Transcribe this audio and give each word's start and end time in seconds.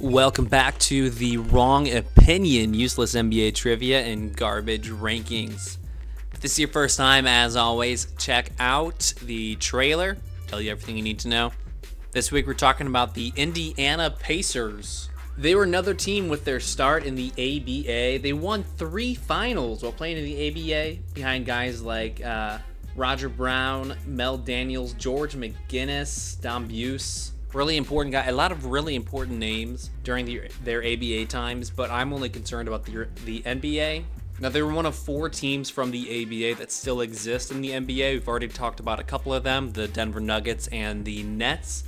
Welcome 0.00 0.44
back 0.44 0.78
to 0.78 1.10
the 1.10 1.38
Wrong 1.38 1.92
Opinion 1.92 2.72
Useless 2.72 3.16
NBA 3.16 3.56
Trivia 3.56 4.00
and 4.02 4.34
Garbage 4.34 4.90
Rankings. 4.90 5.78
If 6.32 6.38
this 6.38 6.52
is 6.52 6.60
your 6.60 6.68
first 6.68 6.96
time, 6.96 7.26
as 7.26 7.56
always, 7.56 8.06
check 8.16 8.52
out 8.60 9.12
the 9.22 9.56
trailer, 9.56 10.16
tell 10.46 10.60
you 10.60 10.70
everything 10.70 10.96
you 10.96 11.02
need 11.02 11.18
to 11.20 11.28
know. 11.28 11.50
This 12.12 12.30
week 12.30 12.46
we're 12.46 12.54
talking 12.54 12.86
about 12.86 13.12
the 13.12 13.32
Indiana 13.34 14.14
Pacers. 14.16 15.08
They 15.36 15.56
were 15.56 15.64
another 15.64 15.94
team 15.94 16.28
with 16.28 16.44
their 16.44 16.60
start 16.60 17.02
in 17.02 17.16
the 17.16 17.32
ABA. 17.32 18.22
They 18.22 18.32
won 18.32 18.62
three 18.62 19.16
finals 19.16 19.82
while 19.82 19.90
playing 19.90 20.18
in 20.18 20.24
the 20.24 20.48
ABA 20.48 21.02
behind 21.12 21.44
guys 21.44 21.82
like 21.82 22.24
uh, 22.24 22.58
Roger 22.94 23.28
Brown, 23.28 23.96
Mel 24.06 24.38
Daniels, 24.38 24.92
George 24.92 25.34
McGinnis, 25.34 26.40
Don 26.40 26.68
Buse 26.68 27.32
really 27.54 27.76
important 27.76 28.12
guy. 28.12 28.26
A 28.26 28.32
lot 28.32 28.52
of 28.52 28.66
really 28.66 28.94
important 28.94 29.38
names 29.38 29.90
during 30.04 30.24
the, 30.24 30.42
their 30.62 30.84
ABA 30.84 31.26
times, 31.26 31.70
but 31.70 31.90
I'm 31.90 32.12
only 32.12 32.28
concerned 32.28 32.68
about 32.68 32.84
the 32.84 33.08
the 33.24 33.40
NBA. 33.42 34.04
Now 34.40 34.50
they 34.50 34.62
were 34.62 34.72
one 34.72 34.86
of 34.86 34.94
four 34.94 35.28
teams 35.28 35.68
from 35.68 35.90
the 35.90 36.22
ABA 36.22 36.58
that 36.58 36.70
still 36.70 37.00
exist 37.00 37.50
in 37.50 37.60
the 37.60 37.70
NBA. 37.70 38.12
We've 38.12 38.28
already 38.28 38.48
talked 38.48 38.80
about 38.80 39.00
a 39.00 39.04
couple 39.04 39.34
of 39.34 39.42
them: 39.42 39.72
the 39.72 39.88
Denver 39.88 40.20
Nuggets 40.20 40.68
and 40.68 41.04
the 41.04 41.22
Nets. 41.22 41.84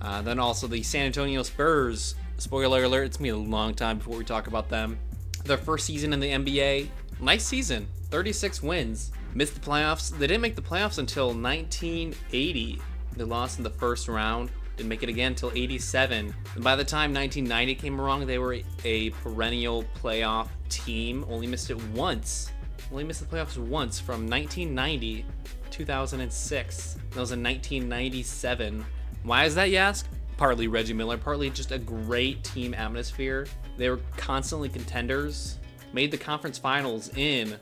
Uh, 0.00 0.22
then 0.22 0.38
also 0.38 0.66
the 0.66 0.82
San 0.82 1.06
Antonio 1.06 1.42
Spurs. 1.42 2.14
Spoiler 2.38 2.84
alert: 2.84 3.04
it's 3.04 3.16
gonna 3.16 3.24
be 3.24 3.30
a 3.30 3.36
long 3.36 3.74
time 3.74 3.98
before 3.98 4.16
we 4.16 4.24
talk 4.24 4.46
about 4.46 4.68
them. 4.68 4.98
Their 5.44 5.58
first 5.58 5.86
season 5.86 6.12
in 6.12 6.20
the 6.20 6.30
NBA, 6.30 6.88
nice 7.20 7.44
season, 7.44 7.88
36 8.10 8.62
wins. 8.62 9.10
Missed 9.34 9.54
the 9.54 9.60
playoffs. 9.60 10.10
They 10.10 10.26
didn't 10.26 10.40
make 10.42 10.56
the 10.56 10.62
playoffs 10.62 10.98
until 10.98 11.28
1980. 11.28 12.80
They 13.16 13.24
lost 13.24 13.58
in 13.58 13.64
the 13.64 13.70
first 13.70 14.08
round 14.08 14.50
didn't 14.76 14.88
make 14.88 15.02
it 15.02 15.08
again 15.08 15.32
until 15.32 15.52
87. 15.54 16.34
And 16.54 16.64
by 16.64 16.76
the 16.76 16.84
time 16.84 17.12
1990 17.12 17.74
came 17.74 17.98
along, 17.98 18.26
they 18.26 18.38
were 18.38 18.58
a 18.84 19.10
perennial 19.10 19.84
playoff 20.02 20.48
team. 20.68 21.24
Only 21.28 21.46
missed 21.46 21.70
it 21.70 21.82
once. 21.92 22.52
Only 22.90 23.04
missed 23.04 23.20
the 23.20 23.26
playoffs 23.26 23.56
once 23.56 24.00
from 24.00 24.28
1990 24.28 25.24
2006. 25.70 26.92
That 26.92 27.20
was 27.20 27.32
in 27.32 27.42
1997. 27.42 28.84
Why 29.22 29.44
is 29.44 29.54
that, 29.54 29.70
you 29.70 29.76
ask? 29.76 30.08
Partly 30.36 30.68
Reggie 30.68 30.94
Miller, 30.94 31.18
partly 31.18 31.50
just 31.50 31.72
a 31.72 31.78
great 31.78 32.42
team 32.42 32.74
atmosphere. 32.74 33.46
They 33.76 33.90
were 33.90 34.00
constantly 34.16 34.68
contenders. 34.68 35.58
Made 35.92 36.10
the 36.10 36.18
conference 36.18 36.58
finals 36.58 37.10
in 37.16 37.56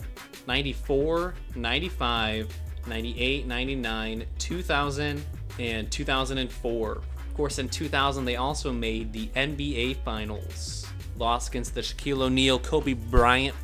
94, 0.47 1.35
95, 1.57 2.55
98, 2.87 3.47
99, 3.47 4.25
2000, 4.39 5.25
and 5.59 5.91
2004. 5.91 6.93
Of 6.93 7.35
course, 7.35 7.59
in 7.59 7.69
2000, 7.69 8.25
they 8.25 8.37
also 8.37 8.73
made 8.73 9.13
the 9.13 9.29
NBA 9.29 9.97
Finals. 10.05 10.87
Lost 11.17 11.49
against 11.51 11.75
the 11.75 11.81
Shaquille 11.81 12.23
O'Neal, 12.23 12.59
Kobe 12.59 12.95
Bryant 12.95 13.55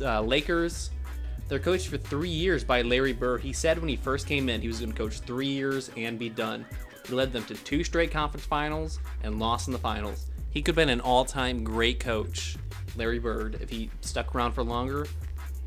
uh, 0.00 0.20
Lakers. 0.20 0.90
They're 1.48 1.58
coached 1.58 1.88
for 1.88 1.96
three 1.96 2.28
years 2.28 2.64
by 2.64 2.82
Larry 2.82 3.12
Bird. 3.12 3.40
He 3.40 3.52
said 3.52 3.78
when 3.78 3.88
he 3.88 3.96
first 3.96 4.26
came 4.26 4.48
in, 4.48 4.60
he 4.60 4.66
was 4.66 4.80
going 4.80 4.90
to 4.90 4.98
coach 4.98 5.20
three 5.20 5.46
years 5.46 5.90
and 5.96 6.18
be 6.18 6.28
done. 6.28 6.66
He 7.06 7.14
led 7.14 7.32
them 7.32 7.44
to 7.44 7.54
two 7.54 7.84
straight 7.84 8.10
conference 8.10 8.44
finals 8.44 8.98
and 9.22 9.38
lost 9.38 9.68
in 9.68 9.72
the 9.72 9.78
finals. 9.78 10.26
He 10.50 10.60
could 10.60 10.74
have 10.74 10.76
been 10.76 10.88
an 10.88 11.00
all 11.00 11.24
time 11.24 11.62
great 11.62 12.00
coach, 12.00 12.56
Larry 12.96 13.20
Bird, 13.20 13.58
if 13.60 13.70
he 13.70 13.90
stuck 14.00 14.34
around 14.34 14.52
for 14.52 14.64
longer. 14.64 15.06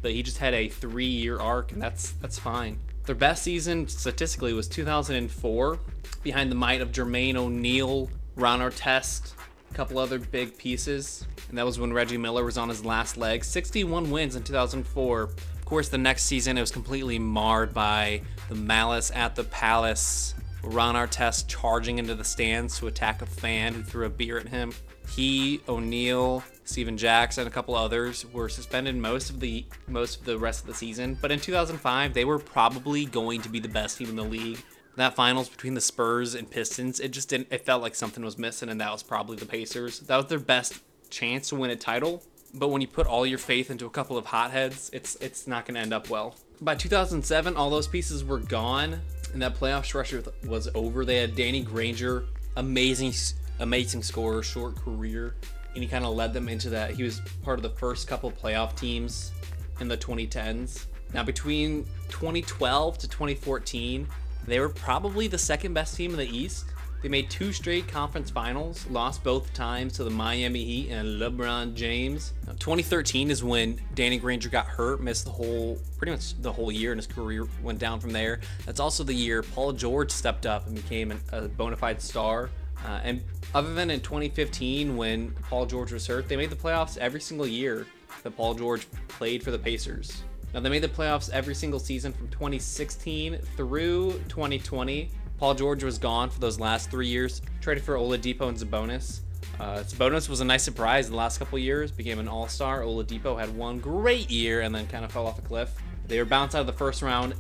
But 0.02 0.12
he 0.12 0.24
just 0.24 0.38
had 0.38 0.54
a 0.54 0.68
three 0.68 1.06
year 1.06 1.40
arc, 1.40 1.72
and 1.72 1.82
that's 1.82 2.12
that's 2.14 2.40
fine. 2.40 2.80
Their 3.10 3.16
best 3.16 3.42
season 3.42 3.88
statistically 3.88 4.54
was 4.54 4.68
2004, 4.68 5.80
behind 6.22 6.52
the 6.52 6.56
might 6.56 6.80
of 6.80 6.92
Jermaine 6.92 7.38
O'Neal, 7.38 8.08
Ron 8.36 8.60
Artest, 8.60 9.34
a 9.72 9.74
couple 9.74 9.98
other 9.98 10.20
big 10.20 10.56
pieces. 10.60 11.26
And 11.50 11.58
that 11.58 11.66
was 11.66 11.80
when 11.80 11.92
Reggie 11.92 12.20
Miller 12.20 12.46
was 12.46 12.56
on 12.56 12.70
his 12.70 12.86
last 12.86 13.18
leg. 13.18 13.44
61 13.44 14.12
wins 14.12 14.36
in 14.36 14.44
2004. 14.44 15.24
Of 15.24 15.66
course, 15.66 15.90
the 15.90 15.98
next 15.98 16.26
season 16.26 16.56
it 16.56 16.62
was 16.62 16.70
completely 16.70 17.18
marred 17.18 17.74
by 17.74 18.22
the 18.48 18.54
malice 18.54 19.10
at 19.16 19.36
the 19.36 19.46
palace. 19.46 20.36
Ron 20.62 20.94
Artest 20.94 21.48
charging 21.48 21.98
into 21.98 22.14
the 22.14 22.24
stands 22.24 22.78
to 22.78 22.86
attack 22.86 23.24
a 23.24 23.26
fan 23.26 23.74
who 23.74 23.82
threw 23.82 24.06
a 24.06 24.10
beer 24.12 24.38
at 24.38 24.50
him. 24.50 24.72
He, 25.10 25.62
O'Neal, 25.68 26.44
Stephen 26.70 26.98
Jackson, 26.98 27.42
and 27.42 27.52
a 27.52 27.54
couple 27.54 27.76
others 27.76 28.26
were 28.32 28.48
suspended 28.48 28.96
most 28.96 29.30
of 29.30 29.40
the 29.40 29.66
most 29.88 30.20
of 30.20 30.26
the 30.26 30.38
rest 30.38 30.62
of 30.62 30.68
the 30.68 30.74
season. 30.74 31.18
But 31.20 31.32
in 31.32 31.40
2005, 31.40 32.14
they 32.14 32.26
were 32.26 32.38
probably 32.38 33.06
going 33.06 33.42
to 33.42 33.50
be 33.50 33.60
the 33.60 33.68
best 33.68 33.98
team 33.98 34.10
in 34.10 34.16
the 34.16 34.24
league. 34.24 34.62
That 34.96 35.16
finals 35.16 35.50
between 35.50 35.74
the 35.74 35.82
Spurs 35.82 36.36
and 36.36 36.50
Pistons, 36.50 37.00
it 37.00 37.10
just 37.10 37.30
didn't. 37.30 37.48
It 37.52 37.66
felt 37.66 37.82
like 37.82 37.96
something 37.96 38.24
was 38.24 38.38
missing, 38.38 38.70
and 38.70 38.80
that 38.82 38.92
was 38.92 39.02
probably 39.02 39.38
the 39.38 39.46
Pacers. 39.46 40.02
That 40.02 40.18
was 40.18 40.26
their 40.28 40.40
best 40.40 40.80
chance 41.10 41.50
to 41.50 41.56
win 41.56 41.72
a 41.72 41.76
title. 41.76 42.22
But 42.54 42.70
when 42.70 42.82
you 42.82 42.88
put 42.88 43.08
all 43.08 43.26
your 43.26 43.38
faith 43.40 43.72
into 43.72 43.86
a 43.86 43.90
couple 43.90 44.18
of 44.18 44.28
hotheads, 44.28 44.90
it's 44.94 45.16
it's 45.16 45.48
not 45.48 45.66
going 45.66 45.76
to 45.76 45.82
end 45.82 45.94
up 45.94 46.10
well. 46.10 46.36
By 46.62 46.76
2007, 46.76 47.56
all 47.56 47.70
those 47.70 47.88
pieces 47.88 48.24
were 48.24 48.40
gone, 48.40 49.02
and 49.34 49.42
that 49.42 49.56
playoff 49.56 49.86
stretch 49.86 50.14
was 50.46 50.68
over. 50.76 51.04
They 51.04 51.18
had 51.18 51.36
Danny 51.36 51.62
Granger, 51.62 52.26
amazing, 52.58 53.14
amazing 53.60 54.04
scorer, 54.04 54.44
short 54.44 54.76
career 54.76 55.36
and 55.74 55.84
he 55.84 55.90
kind 55.90 56.06
of 56.06 56.16
led 56.16 56.34
them 56.34 56.50
into 56.50 56.70
that. 56.72 56.92
He 56.92 57.04
was 57.04 57.22
part 57.44 57.60
of 57.60 57.64
the 57.64 57.78
first 57.78 58.08
couple 58.08 58.32
playoff 58.32 58.76
teams 58.76 59.32
in 59.80 59.88
the 59.88 59.98
2010s. 59.98 60.86
Now, 61.14 61.24
between 61.24 61.86
2012 62.10 62.98
to 63.00 63.08
2014, 63.08 64.08
they 64.46 64.60
were 64.60 64.70
probably 64.70 65.28
the 65.28 65.38
second 65.38 65.74
best 65.74 65.96
team 65.96 66.12
in 66.12 66.18
the 66.18 66.30
East. 66.30 66.66
They 67.02 67.08
made 67.08 67.30
two 67.30 67.54
straight 67.54 67.88
conference 67.88 68.30
finals, 68.30 68.86
lost 68.90 69.24
both 69.24 69.54
times 69.54 69.94
to 69.94 70.04
the 70.04 70.10
Miami 70.10 70.66
Heat 70.66 70.90
and 70.92 71.22
LeBron 71.22 71.74
James. 71.74 72.34
Now, 72.46 72.54
2013 72.54 73.32
is 73.32 73.42
when 73.42 73.80
Danny 73.96 74.18
Granger 74.18 74.50
got 74.50 74.66
hurt, 74.66 75.02
missed 75.02 75.24
the 75.24 75.32
whole, 75.32 75.80
pretty 75.98 76.12
much 76.12 76.40
the 76.42 76.52
whole 76.52 76.72
year, 76.74 76.92
and 76.92 77.00
his 77.00 77.08
career 77.08 77.48
went 77.64 77.80
down 77.80 78.02
from 78.02 78.12
there. 78.12 78.42
That's 78.66 78.82
also 78.82 79.06
the 79.06 79.14
year 79.14 79.44
Paul 79.44 79.72
George 79.72 80.12
stepped 80.12 80.46
up 80.46 80.68
and 80.68 80.76
became 80.76 81.18
a 81.32 81.48
bona 81.48 81.78
fide 81.78 82.02
star. 82.02 82.50
Uh, 82.86 83.00
and 83.04 83.24
other 83.54 83.74
than 83.74 83.90
in 83.90 84.00
2015 84.00 84.96
when 84.96 85.32
Paul 85.50 85.66
George 85.66 85.92
was 85.92 86.06
hurt, 86.08 86.28
they 86.28 86.38
made 86.38 86.50
the 86.50 86.56
playoffs 86.56 86.98
every 86.98 87.22
single 87.22 87.48
year 87.48 87.86
that 88.24 88.32
Paul 88.32 88.54
George 88.54 88.88
played 89.08 89.44
for 89.44 89.52
the 89.52 89.60
Pacers. 89.60 90.24
Now 90.54 90.60
they 90.60 90.70
made 90.70 90.84
the 90.84 90.90
playoffs 90.90 91.30
every 91.30 91.56
single 91.56 91.80
season 91.80 92.14
from 92.14 92.28
2016 92.30 93.38
through 93.56 94.14
2020. 94.30 95.10
Paul 95.38 95.54
George 95.54 95.84
was 95.84 95.98
gone 95.98 96.30
for 96.30 96.40
those 96.40 96.60
last 96.60 96.90
three 96.90 97.08
years, 97.08 97.42
traded 97.62 97.84
for 97.84 97.96
Oladipo 97.96 98.50
and 98.50 98.58
Sabonis. 98.58 99.22
Uh, 99.60 99.80
Sabonis 99.80 100.28
was 100.30 100.42
a 100.42 100.46
nice 100.46 100.64
surprise 100.64 101.10
the 101.10 101.16
last 101.16 101.38
couple 101.38 101.60
years, 101.60 101.92
became 101.92 102.20
an 102.20 102.28
all-star. 102.28 102.82
Oladipo 102.82 103.40
had 103.40 103.56
one 103.56 103.80
great 103.80 104.30
year 104.30 104.62
and 104.62 104.74
then 104.74 104.88
kind 104.88 105.06
of 105.06 105.12
fell 105.12 105.28
off 105.28 105.38
a 105.38 105.42
cliff. 105.42 105.72
They 106.08 106.18
were 106.18 106.26
bounced 106.26 106.56
out 106.56 106.62
of 106.62 106.68
the 106.68 106.74
first 106.74 107.02
round 107.02 107.36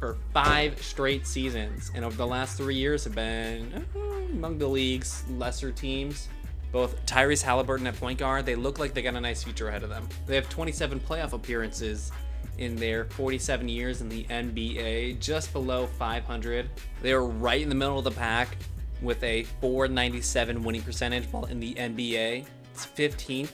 for 0.00 0.16
five 0.32 0.82
straight 0.82 1.26
seasons, 1.26 1.92
and 1.94 2.04
over 2.04 2.16
the 2.16 2.26
last 2.26 2.56
three 2.56 2.74
years 2.74 3.04
have 3.04 3.14
been 3.14 3.86
uh, 3.94 4.00
among 4.32 4.58
the 4.58 4.66
league's 4.66 5.22
lesser 5.28 5.70
teams. 5.70 6.28
Both 6.72 7.04
Tyrese 7.04 7.44
Haliburton 7.44 7.86
at 7.86 7.96
point 8.00 8.18
guard, 8.18 8.46
they 8.46 8.54
look 8.54 8.78
like 8.78 8.94
they 8.94 9.02
got 9.02 9.14
a 9.14 9.20
nice 9.20 9.42
future 9.44 9.68
ahead 9.68 9.82
of 9.82 9.90
them. 9.90 10.08
They 10.26 10.36
have 10.36 10.48
27 10.48 11.00
playoff 11.00 11.34
appearances 11.34 12.12
in 12.58 12.76
their 12.76 13.04
47 13.04 13.68
years 13.68 14.00
in 14.00 14.08
the 14.08 14.24
NBA, 14.24 15.20
just 15.20 15.52
below 15.52 15.86
500. 15.86 16.70
They 17.02 17.12
are 17.12 17.24
right 17.24 17.60
in 17.60 17.68
the 17.68 17.74
middle 17.74 17.98
of 17.98 18.04
the 18.04 18.10
pack 18.10 18.56
with 19.02 19.22
a 19.22 19.44
497 19.60 20.62
winning 20.62 20.82
percentage, 20.82 21.24
while 21.30 21.44
in 21.44 21.60
the 21.60 21.74
NBA, 21.74 22.46
it's 22.72 22.86
15th 22.86 23.52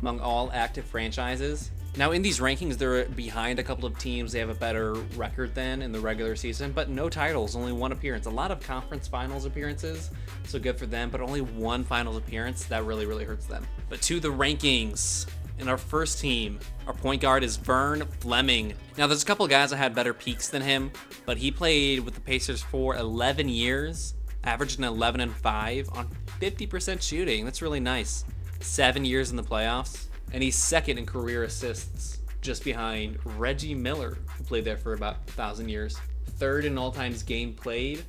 among 0.00 0.20
all 0.20 0.50
active 0.54 0.84
franchises. 0.84 1.70
Now, 1.96 2.10
in 2.10 2.22
these 2.22 2.40
rankings, 2.40 2.76
they're 2.76 3.04
behind 3.04 3.60
a 3.60 3.62
couple 3.62 3.86
of 3.86 3.96
teams 3.98 4.32
they 4.32 4.40
have 4.40 4.48
a 4.48 4.54
better 4.54 4.94
record 5.14 5.54
than 5.54 5.80
in 5.80 5.92
the 5.92 6.00
regular 6.00 6.34
season, 6.34 6.72
but 6.72 6.88
no 6.88 7.08
titles, 7.08 7.54
only 7.54 7.70
one 7.70 7.92
appearance. 7.92 8.26
A 8.26 8.30
lot 8.30 8.50
of 8.50 8.60
conference 8.60 9.06
finals 9.06 9.44
appearances, 9.44 10.10
so 10.44 10.58
good 10.58 10.76
for 10.76 10.86
them, 10.86 11.08
but 11.08 11.20
only 11.20 11.40
one 11.40 11.84
finals 11.84 12.16
appearance. 12.16 12.64
That 12.64 12.84
really, 12.84 13.06
really 13.06 13.24
hurts 13.24 13.46
them. 13.46 13.64
But 13.88 14.02
to 14.02 14.18
the 14.18 14.28
rankings. 14.28 15.26
In 15.60 15.68
our 15.68 15.78
first 15.78 16.18
team, 16.18 16.58
our 16.88 16.92
point 16.92 17.22
guard 17.22 17.44
is 17.44 17.54
Vern 17.54 18.04
Fleming. 18.18 18.74
Now, 18.98 19.06
there's 19.06 19.22
a 19.22 19.26
couple 19.26 19.46
guys 19.46 19.70
that 19.70 19.76
had 19.76 19.94
better 19.94 20.12
peaks 20.12 20.48
than 20.48 20.62
him, 20.62 20.90
but 21.26 21.36
he 21.36 21.52
played 21.52 22.00
with 22.00 22.14
the 22.14 22.20
Pacers 22.20 22.60
for 22.60 22.96
11 22.96 23.48
years, 23.48 24.14
averaged 24.42 24.80
an 24.80 24.84
11 24.84 25.20
and 25.20 25.32
5 25.32 25.90
on 25.92 26.08
50% 26.40 27.00
shooting. 27.00 27.44
That's 27.44 27.62
really 27.62 27.78
nice. 27.78 28.24
Seven 28.58 29.04
years 29.04 29.30
in 29.30 29.36
the 29.36 29.44
playoffs 29.44 30.08
and 30.34 30.42
he's 30.42 30.56
second 30.56 30.98
in 30.98 31.06
career 31.06 31.44
assists, 31.44 32.18
just 32.40 32.64
behind 32.64 33.18
Reggie 33.38 33.74
Miller, 33.74 34.18
who 34.36 34.42
played 34.42 34.64
there 34.64 34.76
for 34.76 34.92
about 34.92 35.18
a 35.28 35.30
thousand 35.30 35.68
years. 35.68 35.96
Third 36.38 36.64
in 36.64 36.76
all 36.76 36.90
times 36.90 37.22
game 37.22 37.54
played, 37.54 38.02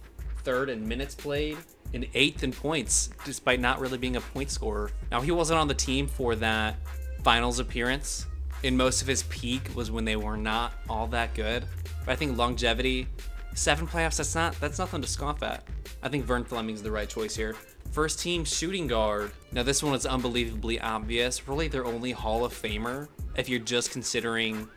third 0.43 0.69
in 0.69 0.85
minutes 0.87 1.13
played, 1.13 1.55
and 1.93 2.07
eighth 2.15 2.43
in 2.43 2.51
points, 2.51 3.11
despite 3.25 3.59
not 3.59 3.79
really 3.79 3.99
being 3.99 4.15
a 4.15 4.21
point 4.21 4.49
scorer. 4.49 4.89
Now 5.11 5.21
he 5.21 5.31
wasn't 5.31 5.59
on 5.59 5.67
the 5.67 5.75
team 5.75 6.07
for 6.07 6.35
that 6.37 6.77
finals 7.21 7.59
appearance. 7.59 8.25
In 8.63 8.75
most 8.75 9.03
of 9.03 9.07
his 9.07 9.21
peak 9.23 9.69
was 9.75 9.91
when 9.91 10.03
they 10.03 10.15
were 10.15 10.35
not 10.35 10.73
all 10.89 11.05
that 11.07 11.35
good. 11.35 11.63
But 12.05 12.13
I 12.13 12.15
think 12.15 12.35
longevity, 12.35 13.07
seven 13.53 13.85
playoffs, 13.85 14.17
that's 14.17 14.33
not 14.33 14.59
that's 14.59 14.79
nothing 14.79 15.03
to 15.03 15.07
scoff 15.07 15.43
at. 15.43 15.63
I 16.01 16.09
think 16.09 16.25
Vern 16.25 16.43
Fleming's 16.43 16.81
the 16.81 16.89
right 16.89 17.07
choice 17.07 17.35
here. 17.35 17.55
First 17.95 18.19
team 18.19 18.43
shooting 18.43 18.87
guard. 18.87 19.31
Now, 19.53 19.63
this 19.63 19.81
one 19.81 19.95
is 19.95 20.05
unbelievably 20.05 20.81
obvious. 20.81 21.47
Really, 21.47 21.69
their 21.69 21.85
only 21.85 22.11
Hall 22.11 22.43
of 22.43 22.51
Famer, 22.51 23.07
if 23.37 23.47
you're 23.47 23.57
just 23.57 23.91
considering 23.91 24.67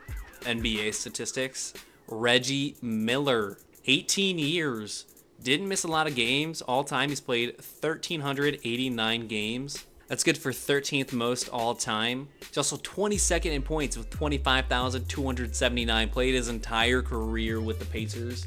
NBA 0.43 0.95
statistics. 0.95 1.75
Reggie 2.07 2.77
Miller, 2.81 3.59
18 3.87 4.39
years, 4.39 5.07
didn't 5.43 5.67
miss 5.67 5.83
a 5.83 5.89
lot 5.89 6.07
of 6.07 6.15
games. 6.15 6.63
All 6.63 6.85
time, 6.85 7.09
he's 7.09 7.21
played 7.21 7.57
1,389 7.57 9.27
games. 9.27 9.85
That's 10.07 10.23
good 10.23 10.39
for 10.39 10.53
13th 10.53 11.13
most 11.13 11.49
all 11.49 11.75
time. 11.75 12.29
He's 12.47 12.57
also 12.57 12.77
22nd 12.77 13.47
in 13.47 13.63
points 13.63 13.99
with 13.99 14.11
25,279. 14.11 16.09
Played 16.11 16.37
his 16.37 16.49
entire 16.49 17.03
career 17.03 17.61
with 17.61 17.81
the 17.81 17.85
Pacers. 17.87 18.47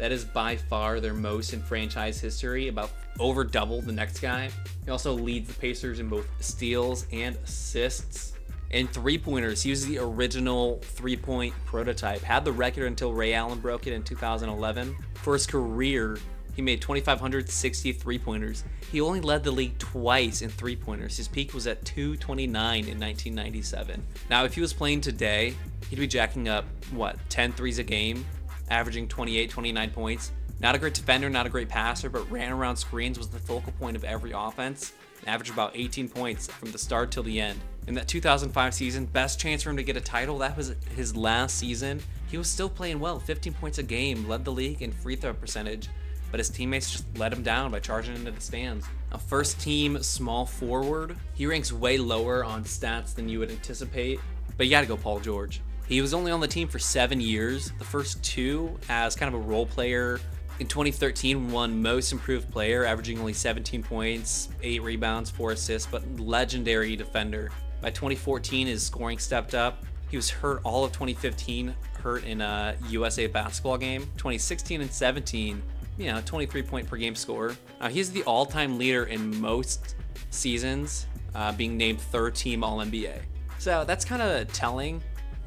That 0.00 0.12
is 0.12 0.24
by 0.24 0.56
far 0.56 0.98
their 0.98 1.12
most 1.12 1.52
in 1.52 1.60
franchise 1.60 2.18
history, 2.18 2.68
about 2.68 2.90
over 3.18 3.44
double 3.44 3.82
the 3.82 3.92
next 3.92 4.20
guy. 4.20 4.48
He 4.86 4.90
also 4.90 5.12
leads 5.12 5.48
the 5.48 5.60
Pacers 5.60 6.00
in 6.00 6.08
both 6.08 6.26
steals 6.42 7.06
and 7.12 7.36
assists. 7.44 8.32
And 8.70 8.88
three 8.88 9.18
pointers, 9.18 9.62
he 9.62 9.68
was 9.68 9.84
the 9.84 9.98
original 9.98 10.78
three 10.82 11.18
point 11.18 11.52
prototype. 11.66 12.22
Had 12.22 12.46
the 12.46 12.52
record 12.52 12.86
until 12.86 13.12
Ray 13.12 13.34
Allen 13.34 13.60
broke 13.60 13.86
it 13.86 13.92
in 13.92 14.02
2011. 14.02 14.96
For 15.16 15.34
his 15.34 15.46
career, 15.46 16.16
he 16.54 16.62
made 16.62 16.80
2,560 16.80 17.92
three 17.92 18.18
pointers. 18.18 18.64
He 18.90 19.02
only 19.02 19.20
led 19.20 19.44
the 19.44 19.50
league 19.50 19.76
twice 19.78 20.40
in 20.40 20.48
three 20.48 20.76
pointers. 20.76 21.18
His 21.18 21.28
peak 21.28 21.52
was 21.52 21.66
at 21.66 21.84
229 21.84 22.54
in 22.54 22.98
1997. 22.98 24.02
Now, 24.30 24.44
if 24.44 24.54
he 24.54 24.62
was 24.62 24.72
playing 24.72 25.02
today, 25.02 25.54
he'd 25.90 25.98
be 25.98 26.06
jacking 26.06 26.48
up, 26.48 26.64
what, 26.90 27.18
10 27.28 27.52
threes 27.52 27.78
a 27.78 27.84
game, 27.84 28.24
averaging 28.70 29.08
28, 29.08 29.50
29 29.50 29.90
points. 29.90 30.32
Not 30.60 30.74
a 30.74 30.78
great 30.78 30.94
defender, 30.94 31.28
not 31.28 31.46
a 31.46 31.50
great 31.50 31.68
passer, 31.68 32.08
but 32.08 32.30
ran 32.30 32.52
around 32.52 32.76
screens, 32.76 33.18
was 33.18 33.28
the 33.28 33.38
focal 33.38 33.72
point 33.72 33.96
of 33.96 34.04
every 34.04 34.32
offense, 34.32 34.92
averaged 35.26 35.52
about 35.52 35.72
18 35.74 36.08
points 36.08 36.46
from 36.48 36.70
the 36.70 36.78
start 36.78 37.10
till 37.10 37.22
the 37.22 37.40
end. 37.40 37.58
In 37.86 37.94
that 37.94 38.08
2005 38.08 38.74
season, 38.74 39.06
best 39.06 39.40
chance 39.40 39.62
for 39.62 39.70
him 39.70 39.76
to 39.76 39.82
get 39.82 39.96
a 39.96 40.00
title, 40.00 40.38
that 40.38 40.56
was 40.56 40.74
his 40.94 41.16
last 41.16 41.56
season. 41.56 42.00
He 42.30 42.36
was 42.36 42.48
still 42.48 42.68
playing 42.68 43.00
well, 43.00 43.18
15 43.18 43.54
points 43.54 43.78
a 43.78 43.82
game, 43.82 44.28
led 44.28 44.44
the 44.44 44.52
league 44.52 44.82
in 44.82 44.92
free 44.92 45.16
throw 45.16 45.32
percentage, 45.32 45.88
but 46.30 46.38
his 46.38 46.50
teammates 46.50 46.92
just 46.92 47.18
let 47.18 47.32
him 47.32 47.42
down 47.42 47.72
by 47.72 47.80
charging 47.80 48.14
into 48.14 48.30
the 48.30 48.40
stands. 48.40 48.86
A 49.12 49.18
first 49.18 49.60
team 49.60 50.02
small 50.02 50.46
forward, 50.46 51.16
he 51.34 51.46
ranks 51.46 51.72
way 51.72 51.98
lower 51.98 52.44
on 52.44 52.64
stats 52.64 53.14
than 53.14 53.28
you 53.28 53.38
would 53.40 53.50
anticipate, 53.50 54.20
but 54.56 54.66
you 54.66 54.70
gotta 54.70 54.86
go 54.86 54.96
Paul 54.96 55.20
George. 55.20 55.62
He 55.90 56.00
was 56.00 56.14
only 56.14 56.30
on 56.30 56.38
the 56.38 56.46
team 56.46 56.68
for 56.68 56.78
seven 56.78 57.20
years, 57.20 57.72
the 57.80 57.84
first 57.84 58.22
two 58.22 58.78
as 58.88 59.16
kind 59.16 59.34
of 59.34 59.40
a 59.40 59.44
role 59.44 59.66
player 59.66 60.20
in 60.60 60.68
2013, 60.68 61.50
won 61.50 61.82
Most 61.82 62.12
Improved 62.12 62.48
Player, 62.48 62.84
averaging 62.84 63.18
only 63.18 63.32
17 63.32 63.82
points, 63.82 64.50
8 64.62 64.82
rebounds, 64.82 65.30
4 65.30 65.50
assists, 65.50 65.88
but 65.90 66.04
legendary 66.20 66.94
defender. 66.94 67.50
By 67.80 67.90
2014, 67.90 68.68
his 68.68 68.84
scoring 68.84 69.18
stepped 69.18 69.52
up. 69.52 69.84
He 70.12 70.16
was 70.16 70.30
hurt 70.30 70.60
all 70.62 70.84
of 70.84 70.92
2015, 70.92 71.74
hurt 72.00 72.22
in 72.22 72.40
a 72.40 72.76
USA 72.88 73.26
basketball 73.26 73.76
game. 73.76 74.02
2016 74.16 74.82
and 74.82 74.92
17, 74.92 75.60
you 75.98 76.12
know, 76.12 76.22
23 76.24 76.62
point 76.62 76.86
per 76.86 76.98
game 76.98 77.16
score. 77.16 77.56
Uh, 77.80 77.88
he's 77.88 78.12
the 78.12 78.22
all 78.22 78.46
time 78.46 78.78
leader 78.78 79.06
in 79.06 79.40
most 79.40 79.96
seasons, 80.30 81.06
uh, 81.34 81.50
being 81.50 81.76
named 81.76 82.00
third 82.00 82.36
team 82.36 82.62
All 82.62 82.78
NBA. 82.78 83.22
So 83.58 83.84
that's 83.84 84.04
kind 84.04 84.22
of 84.22 84.52
telling. 84.52 85.02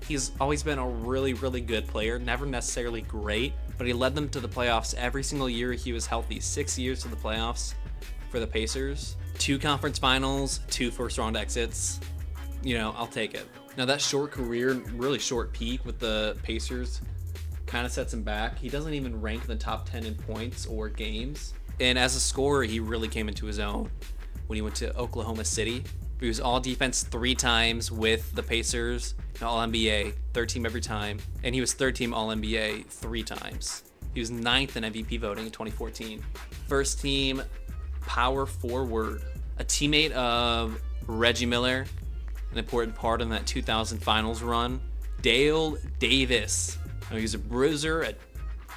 He's 0.07 0.31
always 0.39 0.63
been 0.63 0.79
a 0.79 0.87
really, 0.87 1.33
really 1.33 1.61
good 1.61 1.87
player, 1.87 2.19
never 2.19 2.45
necessarily 2.45 3.01
great, 3.01 3.53
but 3.77 3.87
he 3.87 3.93
led 3.93 4.15
them 4.15 4.27
to 4.29 4.39
the 4.39 4.49
playoffs 4.49 4.93
every 4.95 5.23
single 5.23 5.49
year 5.49 5.73
he 5.73 5.93
was 5.93 6.05
healthy. 6.05 6.39
Six 6.39 6.77
years 6.77 7.01
to 7.03 7.07
the 7.07 7.15
playoffs 7.15 7.73
for 8.29 8.39
the 8.39 8.47
Pacers, 8.47 9.15
two 9.37 9.57
conference 9.57 9.97
finals, 9.97 10.59
two 10.69 10.91
first 10.91 11.17
round 11.17 11.37
exits. 11.37 11.99
You 12.63 12.77
know, 12.77 12.93
I'll 12.97 13.07
take 13.07 13.33
it. 13.33 13.47
Now, 13.77 13.85
that 13.85 14.01
short 14.01 14.31
career, 14.31 14.73
really 14.93 15.19
short 15.19 15.51
peak 15.53 15.83
with 15.85 15.99
the 15.99 16.37
Pacers, 16.43 17.01
kind 17.65 17.85
of 17.85 17.91
sets 17.91 18.13
him 18.13 18.23
back. 18.23 18.59
He 18.59 18.69
doesn't 18.69 18.93
even 18.93 19.19
rank 19.19 19.41
in 19.41 19.47
the 19.47 19.55
top 19.55 19.89
10 19.89 20.05
in 20.05 20.15
points 20.15 20.65
or 20.65 20.89
games. 20.89 21.53
And 21.79 21.97
as 21.97 22.15
a 22.15 22.19
scorer, 22.19 22.63
he 22.63 22.79
really 22.79 23.07
came 23.07 23.27
into 23.27 23.45
his 23.45 23.57
own 23.57 23.89
when 24.47 24.57
he 24.57 24.61
went 24.61 24.75
to 24.75 24.95
Oklahoma 24.95 25.43
City. 25.43 25.83
He 26.23 26.29
was 26.29 26.39
all 26.39 26.61
defense 26.61 27.03
three 27.03 27.35
times 27.35 27.91
with 27.91 28.33
the 28.33 28.41
Pacers, 28.41 29.15
All 29.41 29.59
NBA, 29.59 30.13
third 30.31 30.47
team 30.47 30.65
every 30.65 30.79
time, 30.79 31.19
and 31.43 31.53
he 31.53 31.59
was 31.59 31.73
third 31.73 31.97
team 31.97 32.13
All 32.13 32.29
NBA 32.29 32.85
three 32.85 33.23
times. 33.23 33.83
He 34.13 34.21
was 34.21 34.31
ninth 34.31 34.77
in 34.77 34.85
MVP 34.85 35.19
voting 35.19 35.45
in 35.45 35.51
2014. 35.51 36.23
First 36.69 37.01
team 37.01 37.43
power 37.99 38.45
forward, 38.45 39.21
a 39.57 39.65
teammate 39.65 40.11
of 40.11 40.81
Reggie 41.07 41.45
Miller, 41.45 41.85
an 42.53 42.57
important 42.57 42.95
part 42.95 43.21
in 43.21 43.27
that 43.27 43.45
2000 43.45 43.99
finals 43.99 44.41
run. 44.41 44.79
Dale 45.21 45.75
Davis. 45.99 46.77
He 47.11 47.21
was 47.21 47.33
a 47.33 47.37
bruiser, 47.37 48.03
a 48.03 48.13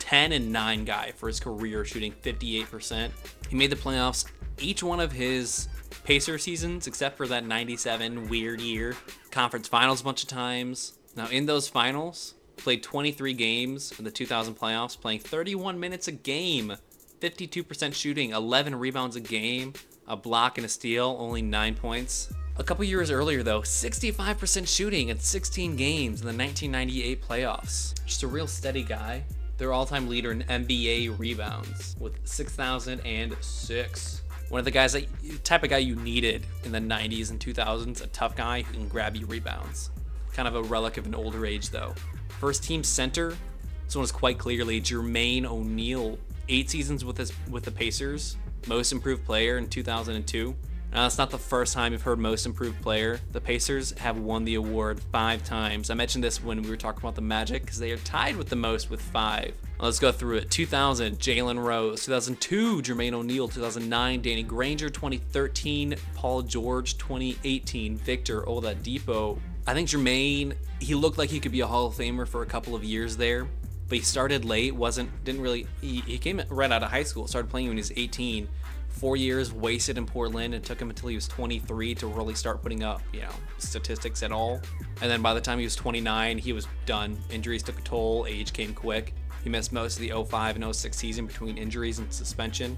10 0.00 0.32
and 0.32 0.52
9 0.52 0.84
guy 0.84 1.12
for 1.12 1.28
his 1.28 1.38
career, 1.38 1.84
shooting 1.84 2.12
58%. 2.24 3.08
He 3.48 3.54
made 3.54 3.70
the 3.70 3.76
playoffs 3.76 4.24
each 4.58 4.82
one 4.82 4.98
of 4.98 5.12
his 5.12 5.68
Pacer 6.06 6.38
seasons, 6.38 6.86
except 6.86 7.16
for 7.16 7.26
that 7.26 7.44
97 7.44 8.28
weird 8.28 8.60
year. 8.60 8.94
Conference 9.32 9.66
finals 9.66 10.02
a 10.02 10.04
bunch 10.04 10.22
of 10.22 10.28
times. 10.28 10.92
Now, 11.16 11.26
in 11.26 11.46
those 11.46 11.66
finals, 11.66 12.34
played 12.56 12.84
23 12.84 13.32
games 13.32 13.92
in 13.98 14.04
the 14.04 14.12
2000 14.12 14.54
playoffs, 14.54 14.96
playing 14.98 15.18
31 15.18 15.80
minutes 15.80 16.06
a 16.06 16.12
game, 16.12 16.76
52% 17.20 17.92
shooting, 17.92 18.30
11 18.30 18.76
rebounds 18.76 19.16
a 19.16 19.20
game, 19.20 19.72
a 20.06 20.16
block 20.16 20.58
and 20.58 20.64
a 20.64 20.68
steal, 20.68 21.16
only 21.18 21.42
9 21.42 21.74
points. 21.74 22.32
A 22.56 22.62
couple 22.62 22.84
years 22.84 23.10
earlier, 23.10 23.42
though, 23.42 23.62
65% 23.62 24.68
shooting 24.68 25.08
in 25.08 25.18
16 25.18 25.74
games 25.74 26.20
in 26.20 26.26
the 26.28 26.32
1998 26.32 27.20
playoffs. 27.20 28.00
Just 28.06 28.22
a 28.22 28.28
real 28.28 28.46
steady 28.46 28.84
guy. 28.84 29.24
Their 29.58 29.72
all 29.72 29.86
time 29.86 30.08
leader 30.08 30.30
in 30.30 30.44
NBA 30.44 31.18
rebounds 31.18 31.96
with 31.98 32.16
6,006 32.28 34.22
one 34.48 34.60
of 34.60 34.64
the 34.64 34.70
guys 34.70 34.92
that 34.92 35.06
type 35.44 35.64
of 35.64 35.70
guy 35.70 35.78
you 35.78 35.96
needed 35.96 36.46
in 36.64 36.72
the 36.72 36.78
90s 36.78 37.30
and 37.30 37.40
2000s, 37.40 38.02
a 38.02 38.06
tough 38.08 38.36
guy 38.36 38.62
who 38.62 38.72
can 38.74 38.88
grab 38.88 39.16
you 39.16 39.26
rebounds. 39.26 39.90
Kind 40.32 40.46
of 40.46 40.54
a 40.54 40.62
relic 40.62 40.98
of 40.98 41.06
an 41.06 41.14
older 41.14 41.44
age 41.44 41.70
though. 41.70 41.94
First 42.40 42.62
team 42.62 42.84
center, 42.84 43.36
this 43.84 43.96
one 43.96 44.04
is 44.04 44.12
quite 44.12 44.38
clearly 44.38 44.80
Jermaine 44.80 45.44
O'Neal. 45.44 46.18
Eight 46.48 46.70
seasons 46.70 47.04
with 47.04 47.16
his 47.16 47.32
with 47.50 47.64
the 47.64 47.72
Pacers, 47.72 48.36
most 48.68 48.92
improved 48.92 49.24
player 49.24 49.58
in 49.58 49.68
2002. 49.68 50.54
Uh, 50.96 51.00
now, 51.00 51.02
that's 51.02 51.18
not 51.18 51.28
the 51.28 51.36
first 51.36 51.74
time 51.74 51.92
you've 51.92 52.00
heard 52.00 52.18
most 52.18 52.46
improved 52.46 52.80
player. 52.80 53.20
The 53.32 53.40
Pacers 53.40 53.90
have 53.98 54.16
won 54.16 54.46
the 54.46 54.54
award 54.54 54.98
five 55.12 55.44
times. 55.44 55.90
I 55.90 55.94
mentioned 55.94 56.24
this 56.24 56.42
when 56.42 56.62
we 56.62 56.70
were 56.70 56.76
talking 56.76 57.00
about 57.00 57.14
the 57.14 57.20
Magic 57.20 57.60
because 57.60 57.78
they 57.78 57.90
are 57.90 57.98
tied 57.98 58.34
with 58.34 58.48
the 58.48 58.56
most 58.56 58.88
with 58.88 59.02
five. 59.02 59.54
Let's 59.78 59.98
go 59.98 60.10
through 60.10 60.38
it. 60.38 60.50
2000, 60.50 61.18
Jalen 61.18 61.62
Rose. 61.62 62.06
2002, 62.06 62.80
Jermaine 62.80 63.12
O'Neal. 63.12 63.46
2009, 63.46 64.22
Danny 64.22 64.42
Granger. 64.42 64.88
2013, 64.88 65.96
Paul 66.14 66.40
George. 66.40 66.96
2018, 66.96 67.98
Victor 67.98 68.40
Oladipo. 68.44 69.38
I 69.66 69.74
think 69.74 69.90
Jermaine, 69.90 70.54
he 70.80 70.94
looked 70.94 71.18
like 71.18 71.28
he 71.28 71.40
could 71.40 71.52
be 71.52 71.60
a 71.60 71.66
Hall 71.66 71.88
of 71.88 71.94
Famer 71.94 72.26
for 72.26 72.40
a 72.40 72.46
couple 72.46 72.74
of 72.74 72.82
years 72.82 73.18
there, 73.18 73.46
but 73.90 73.98
he 73.98 74.02
started 74.02 74.46
late. 74.46 74.74
wasn't 74.74 75.10
didn't 75.24 75.42
really. 75.42 75.66
He, 75.82 76.00
he 76.00 76.16
came 76.16 76.40
right 76.48 76.72
out 76.72 76.82
of 76.82 76.90
high 76.90 77.02
school. 77.02 77.26
Started 77.26 77.50
playing 77.50 77.68
when 77.68 77.76
he 77.76 77.82
was 77.82 77.92
18 77.94 78.48
four 78.96 79.16
years 79.16 79.52
wasted 79.52 79.98
in 79.98 80.06
Portland. 80.06 80.54
It 80.54 80.64
took 80.64 80.80
him 80.80 80.88
until 80.88 81.10
he 81.10 81.14
was 81.14 81.28
23 81.28 81.94
to 81.96 82.06
really 82.06 82.34
start 82.34 82.62
putting 82.62 82.82
up, 82.82 83.02
you 83.12 83.20
know, 83.20 83.30
statistics 83.58 84.22
at 84.22 84.32
all. 84.32 84.60
And 85.02 85.10
then 85.10 85.20
by 85.20 85.34
the 85.34 85.40
time 85.40 85.58
he 85.58 85.64
was 85.64 85.76
29, 85.76 86.38
he 86.38 86.52
was 86.52 86.66
done. 86.86 87.16
Injuries 87.30 87.62
took 87.62 87.78
a 87.78 87.82
toll. 87.82 88.26
Age 88.26 88.52
came 88.52 88.72
quick. 88.72 89.14
He 89.44 89.50
missed 89.50 89.70
most 89.70 89.96
of 89.96 90.00
the 90.00 90.24
05 90.24 90.56
and 90.56 90.74
06 90.74 90.96
season 90.96 91.26
between 91.26 91.58
injuries 91.58 91.98
and 91.98 92.10
suspension. 92.12 92.76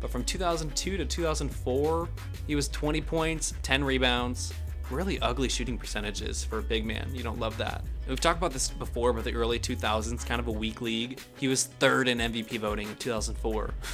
But 0.00 0.10
from 0.10 0.24
2002 0.24 0.96
to 0.96 1.04
2004, 1.04 2.08
he 2.46 2.54
was 2.54 2.68
20 2.68 3.00
points, 3.02 3.52
10 3.62 3.84
rebounds, 3.84 4.54
really 4.88 5.20
ugly 5.20 5.48
shooting 5.48 5.76
percentages 5.76 6.42
for 6.42 6.60
a 6.60 6.62
big 6.62 6.86
man. 6.86 7.10
You 7.12 7.22
don't 7.22 7.38
love 7.38 7.58
that. 7.58 7.84
We've 8.08 8.20
talked 8.20 8.38
about 8.38 8.52
this 8.52 8.70
before, 8.70 9.12
but 9.12 9.24
the 9.24 9.34
early 9.34 9.58
2000s, 9.58 10.24
kind 10.24 10.40
of 10.40 10.48
a 10.48 10.52
weak 10.52 10.80
league. 10.80 11.20
He 11.38 11.48
was 11.48 11.64
third 11.64 12.08
in 12.08 12.18
MVP 12.18 12.58
voting 12.58 12.88
in 12.88 12.96
2004. 12.96 13.74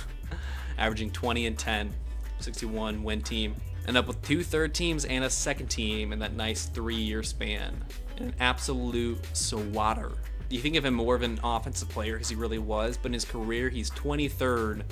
averaging 0.79 1.11
20 1.11 1.47
and 1.47 1.59
10, 1.59 1.93
61 2.41 3.03
win 3.03 3.21
team. 3.23 3.55
End 3.87 3.97
up 3.97 4.09
with 4.09 4.21
two 4.23 4.43
third 4.43 4.75
teams 4.75 5.05
and 5.05 5.25
a 5.25 5.31
second 5.31 5.69
team 5.69 6.13
in 6.13 6.19
that 6.19 6.35
nice 6.35 6.67
three 6.67 6.97
year 6.97 7.23
span. 7.23 7.85
An 8.19 8.35
absolute 8.41 9.19
swatter. 9.37 10.13
You 10.49 10.61
think 10.61 10.77
of 10.77 10.85
him 10.85 10.95
more 10.95 11.15
of 11.15 11.23
an 11.23 11.39
offensive 11.43 11.89
player 11.89 12.15
because 12.15 12.29
he 12.29 12.37
really 12.37 12.59
was, 12.59 12.97
but 12.97 13.07
in 13.07 13.13
his 13.13 13.25
career, 13.25 13.69
he's 13.69 13.91
23rd 13.91 14.83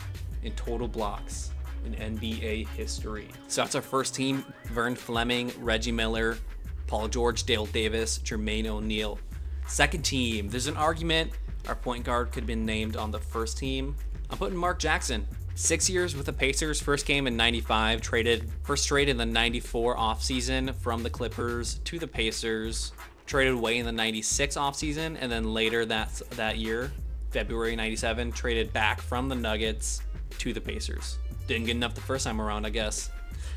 in 0.42 0.52
total 0.52 0.88
blocks 0.88 1.50
in 1.84 1.94
NBA 1.94 2.68
history. 2.68 3.28
So 3.48 3.62
that's 3.62 3.74
our 3.74 3.82
first 3.82 4.14
team 4.14 4.44
Vern 4.66 4.94
Fleming, 4.94 5.52
Reggie 5.58 5.92
Miller, 5.92 6.38
Paul 6.86 7.08
George, 7.08 7.44
Dale 7.44 7.66
Davis, 7.66 8.18
Jermaine 8.18 8.66
O'Neal. 8.66 9.18
Second 9.66 10.02
team, 10.02 10.48
there's 10.48 10.66
an 10.66 10.76
argument 10.76 11.32
our 11.68 11.74
point 11.74 12.04
guard 12.04 12.30
could 12.30 12.42
have 12.42 12.46
been 12.46 12.66
named 12.66 12.96
on 12.96 13.10
the 13.10 13.18
first 13.18 13.56
team. 13.56 13.96
I'm 14.30 14.38
putting 14.38 14.56
Mark 14.56 14.78
Jackson 14.78 15.26
Six 15.56 15.88
years 15.88 16.16
with 16.16 16.26
the 16.26 16.32
Pacers. 16.32 16.80
First 16.80 17.06
game 17.06 17.28
in 17.28 17.36
'95. 17.36 18.00
Traded 18.00 18.50
first 18.64 18.88
trade 18.88 19.08
in 19.08 19.16
the 19.16 19.24
'94 19.24 19.96
offseason 19.96 20.74
from 20.74 21.04
the 21.04 21.10
Clippers 21.10 21.78
to 21.84 21.98
the 21.98 22.08
Pacers. 22.08 22.92
Traded 23.26 23.54
away 23.54 23.78
in 23.78 23.86
the 23.86 23.92
'96 23.92 24.56
offseason, 24.56 25.16
and 25.20 25.30
then 25.30 25.54
later 25.54 25.86
that 25.86 26.20
that 26.30 26.58
year, 26.58 26.90
February 27.30 27.76
'97, 27.76 28.32
traded 28.32 28.72
back 28.72 29.00
from 29.00 29.28
the 29.28 29.36
Nuggets 29.36 30.02
to 30.38 30.52
the 30.52 30.60
Pacers. 30.60 31.18
Didn't 31.46 31.66
get 31.66 31.76
enough 31.76 31.94
the 31.94 32.00
first 32.00 32.24
time 32.24 32.40
around, 32.40 32.66
I 32.66 32.70
guess. 32.70 33.10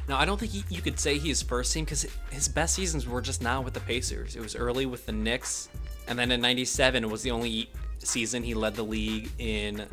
Now, 0.08 0.18
I 0.18 0.26
don't 0.26 0.40
think 0.40 0.52
he, 0.52 0.64
you 0.70 0.84
could 0.84 1.00
say 1.00 1.18
he's 1.18 1.42
first 1.42 1.74
team 1.74 1.84
because 1.84 2.06
his 2.30 2.48
best 2.48 2.76
seasons 2.76 3.08
were 3.08 3.22
just 3.22 3.42
now 3.42 3.62
with 3.62 3.74
the 3.74 3.80
Pacers. 3.82 4.36
It 4.36 4.42
was 4.42 4.56
early 4.56 4.86
with 4.86 5.08
the 5.08 5.12
Knicks, 5.14 5.70
and 6.08 6.18
then 6.20 6.32
in 6.32 6.42
'97 6.42 7.10
was 7.10 7.24
the 7.24 7.32
only 7.32 7.72
season 7.98 8.44
he 8.44 8.54
led 8.54 8.76
the 8.76 8.84
league 8.84 9.32
in 9.40 9.88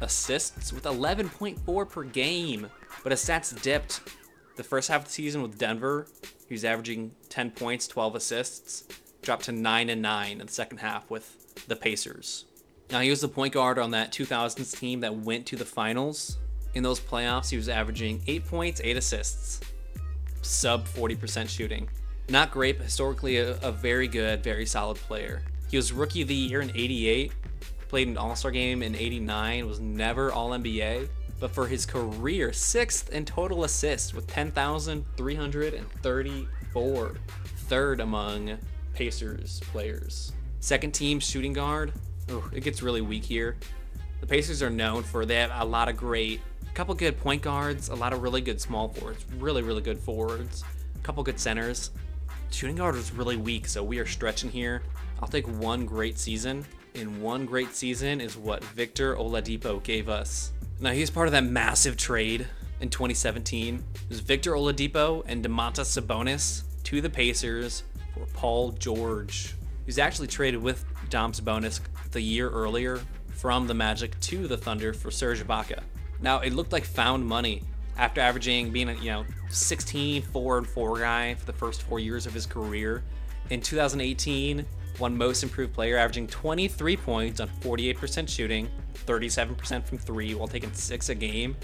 assists 0.00 0.72
with 0.72 0.84
11.4 0.84 1.88
per 1.88 2.02
game. 2.04 2.68
But 3.02 3.12
his 3.12 3.24
stats 3.24 3.60
dipped 3.62 4.00
the 4.56 4.64
first 4.64 4.88
half 4.88 5.02
of 5.02 5.06
the 5.06 5.12
season 5.12 5.42
with 5.42 5.58
Denver. 5.58 6.06
He 6.48 6.54
was 6.54 6.64
averaging 6.64 7.12
10 7.28 7.52
points, 7.52 7.86
12 7.88 8.16
assists. 8.16 8.84
Dropped 9.22 9.44
to 9.44 9.52
9 9.52 9.88
and 9.90 10.02
9 10.02 10.40
in 10.40 10.46
the 10.46 10.52
second 10.52 10.78
half 10.78 11.10
with 11.10 11.66
the 11.66 11.76
Pacers. 11.76 12.44
Now 12.90 13.00
he 13.00 13.10
was 13.10 13.20
the 13.20 13.28
point 13.28 13.54
guard 13.54 13.78
on 13.78 13.90
that 13.90 14.12
2000s 14.12 14.78
team 14.78 15.00
that 15.00 15.14
went 15.14 15.46
to 15.46 15.56
the 15.56 15.64
finals. 15.64 16.38
In 16.74 16.82
those 16.82 17.00
playoffs, 17.00 17.50
he 17.50 17.56
was 17.56 17.68
averaging 17.68 18.22
8 18.26 18.46
points, 18.46 18.80
8 18.84 18.96
assists. 18.96 19.60
Sub 20.42 20.86
40% 20.86 21.48
shooting. 21.48 21.88
Not 22.28 22.50
great, 22.50 22.78
but 22.78 22.84
historically 22.84 23.38
a, 23.38 23.56
a 23.60 23.72
very 23.72 24.06
good, 24.06 24.42
very 24.42 24.66
solid 24.66 24.96
player. 24.96 25.42
He 25.70 25.76
was 25.76 25.92
rookie 25.92 26.22
of 26.22 26.28
the 26.28 26.34
year 26.34 26.60
in 26.60 26.70
88 26.74 27.32
played 27.88 28.08
an 28.08 28.16
All 28.16 28.34
Star 28.36 28.50
game 28.50 28.82
in 28.82 28.94
89, 28.94 29.66
was 29.66 29.80
never 29.80 30.32
All 30.32 30.50
NBA, 30.50 31.08
but 31.38 31.50
for 31.50 31.66
his 31.66 31.84
career, 31.86 32.52
sixth 32.52 33.10
in 33.10 33.24
total 33.24 33.64
assists 33.64 34.12
with 34.14 34.26
10,334, 34.26 37.16
third 37.56 38.00
among 38.00 38.58
Pacers 38.94 39.60
players. 39.72 40.32
Second 40.60 40.92
team 40.92 41.20
shooting 41.20 41.52
guard, 41.52 41.92
oh, 42.30 42.48
it 42.52 42.64
gets 42.64 42.82
really 42.82 43.02
weak 43.02 43.24
here. 43.24 43.56
The 44.20 44.26
Pacers 44.26 44.62
are 44.62 44.70
known 44.70 45.02
for 45.02 45.26
they 45.26 45.36
have 45.36 45.52
a 45.54 45.64
lot 45.64 45.88
of 45.88 45.96
great, 45.96 46.40
a 46.68 46.72
couple 46.72 46.94
good 46.94 47.18
point 47.20 47.42
guards, 47.42 47.90
a 47.90 47.94
lot 47.94 48.12
of 48.12 48.22
really 48.22 48.40
good 48.40 48.60
small 48.60 48.88
forwards, 48.88 49.24
really 49.38 49.62
really 49.62 49.82
good 49.82 49.98
forwards, 49.98 50.64
a 50.94 50.98
couple 51.00 51.22
good 51.22 51.38
centers. 51.38 51.90
Shooting 52.50 52.76
guard 52.76 52.94
was 52.94 53.12
really 53.12 53.36
weak, 53.36 53.66
so 53.66 53.84
we 53.84 53.98
are 53.98 54.06
stretching 54.06 54.50
here. 54.50 54.82
I'll 55.20 55.28
take 55.28 55.46
one 55.46 55.84
great 55.84 56.18
season 56.18 56.64
in 56.96 57.20
one 57.20 57.44
great 57.46 57.74
season 57.74 58.20
is 58.20 58.36
what 58.36 58.64
Victor 58.64 59.14
Oladipo 59.16 59.82
gave 59.82 60.08
us. 60.08 60.52
Now 60.80 60.90
he's 60.90 61.10
part 61.10 61.28
of 61.28 61.32
that 61.32 61.44
massive 61.44 61.96
trade 61.96 62.46
in 62.80 62.88
2017. 62.88 63.76
It 63.76 64.08
was 64.08 64.20
Victor 64.20 64.52
Oladipo 64.52 65.22
and 65.26 65.44
Domantas 65.44 66.00
Sabonis 66.00 66.62
to 66.84 67.00
the 67.00 67.10
Pacers 67.10 67.84
for 68.14 68.26
Paul 68.32 68.72
George. 68.72 69.54
He 69.84 69.86
was 69.86 69.98
actually 69.98 70.28
traded 70.28 70.62
with 70.62 70.84
Dom 71.10 71.32
Sabonis 71.32 71.80
the 72.12 72.20
year 72.20 72.48
earlier 72.48 73.00
from 73.34 73.66
the 73.66 73.74
Magic 73.74 74.18
to 74.20 74.48
the 74.48 74.56
Thunder 74.56 74.92
for 74.92 75.10
Serge 75.10 75.46
Ibaka. 75.46 75.82
Now 76.20 76.40
it 76.40 76.54
looked 76.54 76.72
like 76.72 76.84
found 76.84 77.26
money 77.26 77.62
after 77.98 78.20
averaging 78.20 78.70
being 78.70 78.88
a 78.88 78.94
you 78.94 79.10
know 79.10 79.24
16 79.50 80.22
4 80.22 80.58
and 80.58 80.66
4 80.66 80.98
guy 80.98 81.34
for 81.34 81.46
the 81.46 81.52
first 81.52 81.82
4 81.82 82.00
years 82.00 82.26
of 82.26 82.32
his 82.32 82.46
career. 82.46 83.02
In 83.50 83.60
2018, 83.60 84.64
won 84.98 85.16
Most 85.16 85.42
Improved 85.42 85.74
Player, 85.74 85.96
averaging 85.96 86.26
23 86.26 86.96
points 86.96 87.40
on 87.40 87.48
48% 87.60 88.28
shooting, 88.28 88.68
37% 89.06 89.84
from 89.84 89.98
three, 89.98 90.34
while 90.34 90.48
taking 90.48 90.72
six 90.72 91.08
a 91.08 91.14
game, 91.14 91.56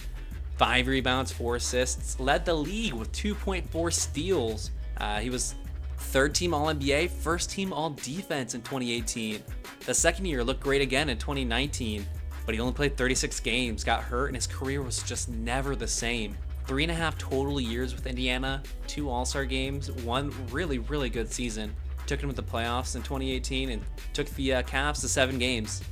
five 0.57 0.87
rebounds, 0.87 1.33
four 1.33 1.57
assists, 1.57 2.19
led 2.21 2.45
the 2.45 2.55
league 2.55 2.93
with 2.93 3.11
2.4 3.13 3.93
steals. 3.93 4.71
Uh, 4.99 5.19
he 5.21 5.31
was 5.31 5.55
third 5.97 6.35
team 6.35 6.55
All 6.55 6.67
NBA, 6.67 7.11
first 7.11 7.51
team 7.51 7.73
All 7.73 7.91
Defense 7.91 8.55
in 8.55 8.63
2018. 8.63 9.43
The 9.87 9.95
second 9.95 10.27
year 10.27 10.45
looked 10.45 10.61
great 10.61 10.83
again 10.83 11.09
in 11.09 11.19
2019, 11.19 12.07
but 12.45 12.55
he 12.55 12.61
only 12.61 12.75
played 12.75 12.97
36 12.97 13.41
games, 13.41 13.85
got 13.85 14.03
hurt, 14.03 14.27
and 14.27 14.37
his 14.37 14.47
career 14.47 14.83
was 14.83 15.03
just 15.03 15.29
never 15.29 15.75
the 15.75 15.89
same. 15.89 16.37
Three 16.67 16.85
and 16.85 16.93
a 16.93 16.95
half 16.95 17.19
total 17.19 17.61
years 17.61 17.95
with 17.95 18.07
Indiana, 18.07 18.63
two 18.87 19.11
All 19.11 19.25
Star 19.25 19.45
games, 19.45 19.91
one 19.91 20.33
really, 20.51 20.79
really 20.79 21.11
good 21.11 21.33
season 21.33 21.75
took 22.07 22.21
him 22.21 22.29
to 22.29 22.37
the 22.37 22.43
playoffs 22.43 22.97
in 22.97 23.03
2018 23.03 23.71
and 23.71 23.83
took 24.13 24.29
the 24.31 24.55
uh, 24.55 24.63
Cavs 24.63 25.01
to 25.01 25.09
seven 25.09 25.39
games. 25.39 25.83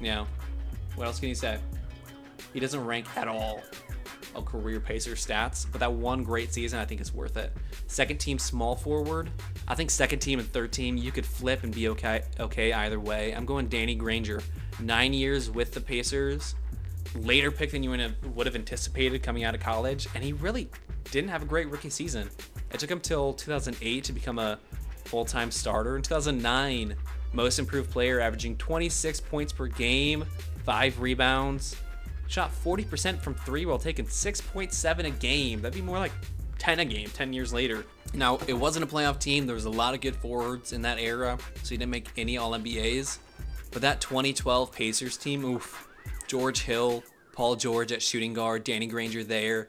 You 0.00 0.06
know, 0.06 0.26
what 0.94 1.06
else 1.06 1.20
can 1.20 1.28
you 1.28 1.34
say? 1.34 1.58
He 2.52 2.60
doesn't 2.60 2.84
rank 2.84 3.06
at 3.16 3.28
all 3.28 3.62
of 4.34 4.44
career 4.44 4.80
pacer 4.80 5.12
stats, 5.12 5.66
but 5.70 5.80
that 5.80 5.92
one 5.92 6.22
great 6.22 6.52
season 6.52 6.78
I 6.78 6.84
think 6.84 7.00
is 7.00 7.12
worth 7.12 7.36
it. 7.36 7.52
Second 7.86 8.18
team 8.18 8.38
small 8.38 8.74
forward. 8.74 9.30
I 9.68 9.74
think 9.74 9.90
second 9.90 10.20
team 10.20 10.38
and 10.38 10.52
third 10.52 10.72
team 10.72 10.96
you 10.96 11.12
could 11.12 11.26
flip 11.26 11.64
and 11.64 11.74
be 11.74 11.88
okay 11.88 12.22
okay 12.38 12.72
either 12.72 13.00
way. 13.00 13.34
I'm 13.34 13.44
going 13.44 13.68
Danny 13.68 13.94
Granger. 13.94 14.42
Nine 14.80 15.12
years 15.12 15.50
with 15.50 15.72
the 15.72 15.80
Pacers. 15.80 16.54
Later 17.16 17.50
pick 17.50 17.72
than 17.72 17.82
you 17.82 17.90
would 17.90 18.46
have 18.46 18.54
anticipated 18.54 19.22
coming 19.22 19.42
out 19.42 19.54
of 19.54 19.60
college, 19.60 20.06
and 20.14 20.22
he 20.22 20.32
really 20.32 20.70
didn't 21.10 21.30
have 21.30 21.42
a 21.42 21.46
great 21.46 21.68
rookie 21.68 21.90
season. 21.90 22.30
It 22.72 22.78
took 22.78 22.90
him 22.90 23.00
till 23.00 23.32
2008 23.32 24.04
to 24.04 24.12
become 24.12 24.38
a 24.38 24.58
full 25.10 25.24
time 25.24 25.50
starter. 25.50 25.96
In 25.96 26.02
2009, 26.02 26.94
most 27.32 27.58
improved 27.58 27.90
player, 27.90 28.20
averaging 28.20 28.56
26 28.56 29.20
points 29.20 29.52
per 29.52 29.66
game, 29.66 30.24
5 30.64 31.00
rebounds. 31.00 31.76
Shot 32.28 32.52
40% 32.64 33.20
from 33.20 33.34
3 33.34 33.66
while 33.66 33.78
taking 33.78 34.06
6.7 34.06 35.04
a 35.04 35.10
game. 35.10 35.60
That'd 35.60 35.74
be 35.74 35.82
more 35.82 35.98
like 35.98 36.12
10 36.58 36.78
a 36.78 36.84
game 36.84 37.08
10 37.12 37.32
years 37.32 37.52
later. 37.52 37.84
Now, 38.14 38.38
it 38.46 38.54
wasn't 38.54 38.84
a 38.84 38.88
playoff 38.88 39.18
team. 39.18 39.46
There 39.46 39.54
was 39.54 39.64
a 39.64 39.70
lot 39.70 39.94
of 39.94 40.00
good 40.00 40.14
forwards 40.14 40.72
in 40.72 40.82
that 40.82 41.00
era, 41.00 41.38
so 41.62 41.70
he 41.70 41.76
didn't 41.76 41.90
make 41.90 42.08
any 42.16 42.38
All 42.38 42.52
NBAs. 42.52 43.18
But 43.72 43.82
that 43.82 44.00
2012 44.00 44.72
Pacers 44.72 45.16
team, 45.16 45.44
oof. 45.44 45.88
George 46.28 46.62
Hill, 46.62 47.02
Paul 47.32 47.56
George 47.56 47.90
at 47.90 48.00
shooting 48.00 48.32
guard, 48.32 48.62
Danny 48.62 48.86
Granger 48.86 49.24
there, 49.24 49.68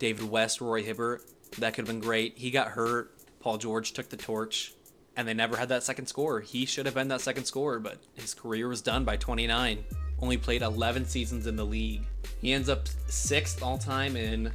David 0.00 0.28
West, 0.28 0.60
Roy 0.60 0.82
Hibbert. 0.82 1.22
That 1.58 1.74
could 1.74 1.86
have 1.86 1.94
been 1.94 2.00
great. 2.00 2.36
He 2.36 2.50
got 2.50 2.68
hurt. 2.68 3.14
Paul 3.38 3.58
George 3.58 3.92
took 3.92 4.08
the 4.08 4.16
torch 4.16 4.74
and 5.20 5.28
they 5.28 5.34
never 5.34 5.56
had 5.56 5.68
that 5.68 5.82
second 5.82 6.06
scorer. 6.06 6.40
He 6.40 6.64
should 6.64 6.86
have 6.86 6.94
been 6.94 7.08
that 7.08 7.20
second 7.20 7.44
scorer, 7.44 7.78
but 7.78 7.98
his 8.14 8.32
career 8.32 8.68
was 8.68 8.80
done 8.80 9.04
by 9.04 9.16
29. 9.16 9.84
Only 10.18 10.36
played 10.38 10.62
11 10.62 11.04
seasons 11.04 11.46
in 11.46 11.56
the 11.56 11.64
league. 11.64 12.02
He 12.40 12.52
ends 12.54 12.70
up 12.70 12.88
sixth 13.06 13.62
all 13.62 13.76
time 13.76 14.16
in 14.16 14.50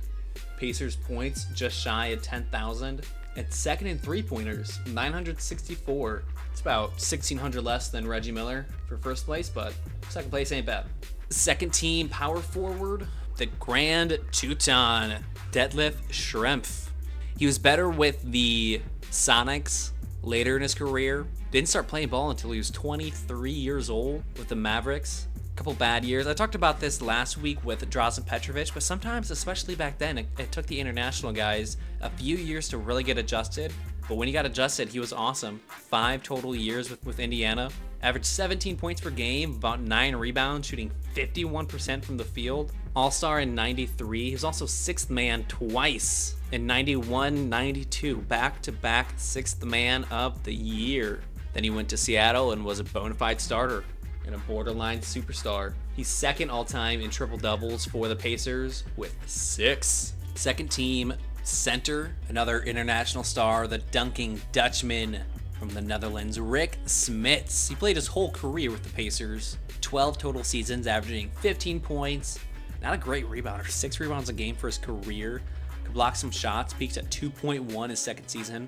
Pacers 0.57 0.95
points, 0.95 1.45
just 1.53 1.79
shy 1.79 2.07
of 2.07 2.23
10,000. 2.23 3.05
And 3.35 3.53
second 3.53 3.87
in 3.87 3.99
three 3.99 4.23
pointers, 4.23 4.79
964. 4.87 6.23
It's 6.51 6.61
about 6.61 6.89
1,600 6.91 7.63
less 7.63 7.89
than 7.89 8.07
Reggie 8.07 8.31
Miller 8.31 8.65
for 8.87 8.97
first 8.97 9.25
place, 9.25 9.49
but 9.49 9.73
second 10.09 10.31
place 10.31 10.51
ain't 10.51 10.65
bad. 10.65 10.85
Second 11.29 11.73
team 11.73 12.09
power 12.09 12.39
forward, 12.39 13.07
the 13.37 13.45
Grand 13.59 14.17
Teuton, 14.31 15.21
Detlef 15.51 15.93
Schrempf. 16.09 16.89
He 17.37 17.45
was 17.45 17.59
better 17.59 17.89
with 17.89 18.19
the 18.23 18.81
Sonics 19.11 19.91
later 20.25 20.55
in 20.55 20.61
his 20.61 20.73
career. 20.73 21.27
Didn't 21.51 21.69
start 21.69 21.87
playing 21.87 22.09
ball 22.09 22.31
until 22.31 22.51
he 22.51 22.57
was 22.57 22.69
23 22.71 23.51
years 23.51 23.89
old 23.89 24.23
with 24.37 24.47
the 24.47 24.55
Mavericks. 24.55 25.27
A 25.53 25.57
couple 25.57 25.73
bad 25.73 26.03
years. 26.03 26.27
I 26.27 26.33
talked 26.33 26.55
about 26.55 26.79
this 26.79 27.01
last 27.01 27.37
week 27.37 27.63
with 27.63 27.89
Drazen 27.89 28.25
Petrovic, 28.25 28.73
but 28.73 28.83
sometimes, 28.83 29.31
especially 29.31 29.75
back 29.75 29.97
then, 29.97 30.17
it, 30.17 30.27
it 30.37 30.51
took 30.51 30.65
the 30.65 30.77
international 30.77 31.31
guys 31.31 31.77
a 32.01 32.09
few 32.09 32.35
years 32.35 32.67
to 32.69 32.77
really 32.77 33.03
get 33.03 33.17
adjusted. 33.17 33.71
But 34.07 34.15
when 34.15 34.27
he 34.27 34.33
got 34.33 34.45
adjusted, 34.45 34.89
he 34.89 34.99
was 34.99 35.13
awesome. 35.13 35.59
Five 35.67 36.23
total 36.23 36.55
years 36.55 36.89
with, 36.89 37.05
with 37.05 37.19
Indiana. 37.19 37.69
Averaged 38.05 38.27
17 38.27 38.77
points 38.77 39.01
per 39.01 39.09
game, 39.09 39.55
about 39.55 39.81
9 39.81 40.15
rebounds, 40.15 40.67
shooting 40.67 40.91
51% 41.15 42.03
from 42.03 42.17
the 42.17 42.23
field. 42.23 42.71
All 42.95 43.09
Star 43.09 43.39
in 43.39 43.55
93. 43.55 44.25
He 44.25 44.31
was 44.31 44.43
also 44.43 44.67
sixth 44.67 45.09
man 45.09 45.43
twice 45.45 46.35
in 46.51 46.67
91 46.67 47.49
92, 47.49 48.17
back 48.17 48.61
to 48.61 48.71
back 48.71 49.11
sixth 49.17 49.65
man 49.65 50.03
of 50.11 50.43
the 50.43 50.53
year. 50.53 51.21
Then 51.53 51.63
he 51.63 51.71
went 51.71 51.89
to 51.89 51.97
Seattle 51.97 52.51
and 52.51 52.63
was 52.63 52.79
a 52.79 52.83
bona 52.83 53.15
fide 53.15 53.41
starter 53.41 53.83
and 54.27 54.35
a 54.35 54.37
borderline 54.37 54.99
superstar. 54.99 55.73
He's 55.95 56.07
second 56.07 56.51
all 56.51 56.63
time 56.63 57.01
in 57.01 57.09
triple 57.09 57.39
doubles 57.39 57.85
for 57.87 58.07
the 58.07 58.15
Pacers 58.15 58.83
with 58.97 59.17
six. 59.25 60.13
Second 60.35 60.69
team 60.69 61.11
center, 61.41 62.15
another 62.29 62.61
international 62.61 63.23
star, 63.23 63.65
the 63.65 63.79
dunking 63.79 64.39
Dutchman 64.51 65.21
from 65.59 65.69
the 65.69 65.81
Netherlands, 65.81 66.39
Rik 66.39 66.77
Smits. 66.85 67.67
He 67.67 67.75
played 67.75 67.95
his 67.95 68.07
whole 68.07 68.31
career 68.31 68.71
with 68.71 68.83
the 68.83 68.89
Pacers, 68.89 69.57
12 69.81 70.17
total 70.17 70.43
seasons, 70.43 70.87
averaging 70.87 71.29
15 71.41 71.79
points. 71.79 72.39
Not 72.81 72.93
a 72.93 72.97
great 72.97 73.25
rebounder, 73.29 73.67
six 73.67 73.99
rebounds 73.99 74.29
a 74.29 74.33
game 74.33 74.55
for 74.55 74.67
his 74.67 74.77
career. 74.77 75.41
Could 75.83 75.93
block 75.93 76.15
some 76.15 76.31
shots, 76.31 76.73
peaked 76.73 76.97
at 76.97 77.09
2.1 77.09 77.89
his 77.89 77.99
second 77.99 78.27
season. 78.27 78.67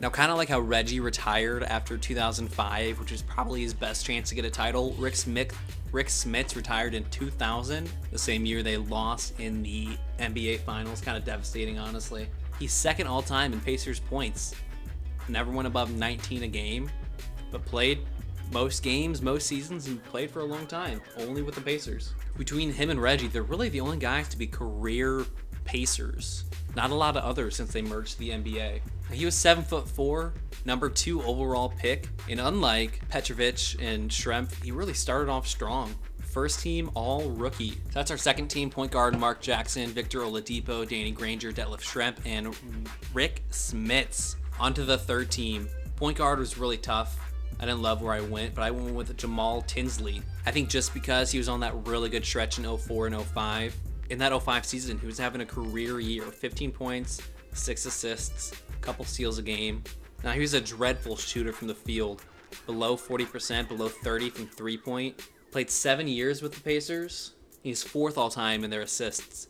Now, 0.00 0.10
kind 0.10 0.30
of 0.30 0.36
like 0.36 0.48
how 0.48 0.60
Reggie 0.60 1.00
retired 1.00 1.62
after 1.64 1.98
2005, 1.98 3.00
which 3.00 3.10
was 3.10 3.22
probably 3.22 3.62
his 3.62 3.74
best 3.74 4.06
chance 4.06 4.28
to 4.28 4.34
get 4.34 4.44
a 4.44 4.50
title, 4.50 4.94
Rik, 4.98 5.14
Smits 5.14 5.54
Rik 5.90 6.08
Smits 6.08 6.54
retired 6.54 6.94
in 6.94 7.04
2000, 7.04 7.90
the 8.12 8.18
same 8.18 8.44
year 8.44 8.62
they 8.62 8.76
lost 8.76 9.38
in 9.40 9.62
the 9.62 9.88
NBA 10.18 10.60
Finals. 10.60 11.00
Kind 11.00 11.16
of 11.16 11.24
devastating, 11.24 11.78
honestly. 11.78 12.28
He's 12.58 12.72
second 12.72 13.06
all 13.06 13.22
time 13.22 13.52
in 13.52 13.60
Pacers 13.60 14.00
points. 14.00 14.54
Never 15.28 15.50
went 15.50 15.66
above 15.66 15.94
19 15.94 16.42
a 16.44 16.48
game, 16.48 16.90
but 17.50 17.64
played 17.64 18.00
most 18.52 18.82
games, 18.82 19.20
most 19.20 19.46
seasons, 19.46 19.86
and 19.86 20.02
played 20.04 20.30
for 20.30 20.40
a 20.40 20.44
long 20.44 20.66
time, 20.66 21.00
only 21.18 21.42
with 21.42 21.54
the 21.54 21.60
Pacers. 21.60 22.14
Between 22.36 22.72
him 22.72 22.90
and 22.90 23.00
Reggie, 23.00 23.28
they're 23.28 23.42
really 23.42 23.68
the 23.68 23.80
only 23.80 23.98
guys 23.98 24.28
to 24.28 24.38
be 24.38 24.46
career 24.46 25.24
Pacers. 25.64 26.44
Not 26.74 26.90
a 26.90 26.94
lot 26.94 27.16
of 27.16 27.24
others 27.24 27.56
since 27.56 27.72
they 27.72 27.82
merged 27.82 28.18
the 28.18 28.30
NBA. 28.30 28.80
He 29.12 29.24
was 29.24 29.34
seven 29.34 29.64
foot 29.64 29.88
four, 29.88 30.32
number 30.64 30.88
two 30.88 31.22
overall 31.22 31.70
pick, 31.78 32.08
and 32.28 32.40
unlike 32.40 33.06
Petrovic 33.08 33.76
and 33.82 34.10
Schrempf, 34.10 34.62
he 34.62 34.72
really 34.72 34.94
started 34.94 35.30
off 35.30 35.46
strong. 35.46 35.94
First 36.20 36.60
team 36.60 36.90
all 36.94 37.28
rookie. 37.30 37.72
So 37.72 37.94
that's 37.94 38.10
our 38.10 38.16
second 38.16 38.48
team 38.48 38.70
point 38.70 38.92
guard 38.92 39.18
Mark 39.18 39.40
Jackson, 39.40 39.90
Victor 39.90 40.20
Oladipo, 40.20 40.88
Danny 40.88 41.10
Granger, 41.10 41.52
Detlef 41.52 41.80
Schrempf, 41.80 42.18
and 42.24 42.54
Rik 43.12 43.42
Smits. 43.50 44.36
Onto 44.60 44.84
the 44.84 44.98
third 44.98 45.30
team. 45.30 45.68
Point 45.96 46.18
guard 46.18 46.38
was 46.38 46.58
really 46.58 46.78
tough. 46.78 47.16
I 47.60 47.64
didn't 47.64 47.82
love 47.82 48.02
where 48.02 48.12
I 48.12 48.20
went, 48.20 48.54
but 48.54 48.62
I 48.62 48.70
went 48.70 48.94
with 48.94 49.16
Jamal 49.16 49.62
Tinsley. 49.62 50.22
I 50.46 50.50
think 50.50 50.68
just 50.68 50.94
because 50.94 51.30
he 51.30 51.38
was 51.38 51.48
on 51.48 51.60
that 51.60 51.74
really 51.86 52.08
good 52.08 52.24
stretch 52.24 52.58
in 52.58 52.64
04 52.64 53.06
and 53.06 53.20
05. 53.20 53.74
In 54.10 54.18
that 54.18 54.42
05 54.42 54.64
season, 54.64 54.98
he 54.98 55.06
was 55.06 55.18
having 55.18 55.40
a 55.40 55.46
career 55.46 56.00
year 56.00 56.22
15 56.22 56.72
points, 56.72 57.20
6 57.52 57.86
assists, 57.86 58.52
a 58.52 58.80
couple 58.80 59.04
steals 59.04 59.38
a 59.38 59.42
game. 59.42 59.82
Now, 60.24 60.32
he 60.32 60.40
was 60.40 60.54
a 60.54 60.60
dreadful 60.60 61.16
shooter 61.16 61.52
from 61.52 61.68
the 61.68 61.74
field, 61.74 62.24
below 62.66 62.96
40%, 62.96 63.68
below 63.68 63.88
30 63.88 64.30
from 64.30 64.46
three 64.46 64.76
point. 64.76 65.28
Played 65.52 65.70
seven 65.70 66.08
years 66.08 66.42
with 66.42 66.52
the 66.52 66.60
Pacers. 66.60 67.34
He's 67.62 67.82
fourth 67.82 68.18
all 68.18 68.30
time 68.30 68.64
in 68.64 68.70
their 68.70 68.82
assists. 68.82 69.46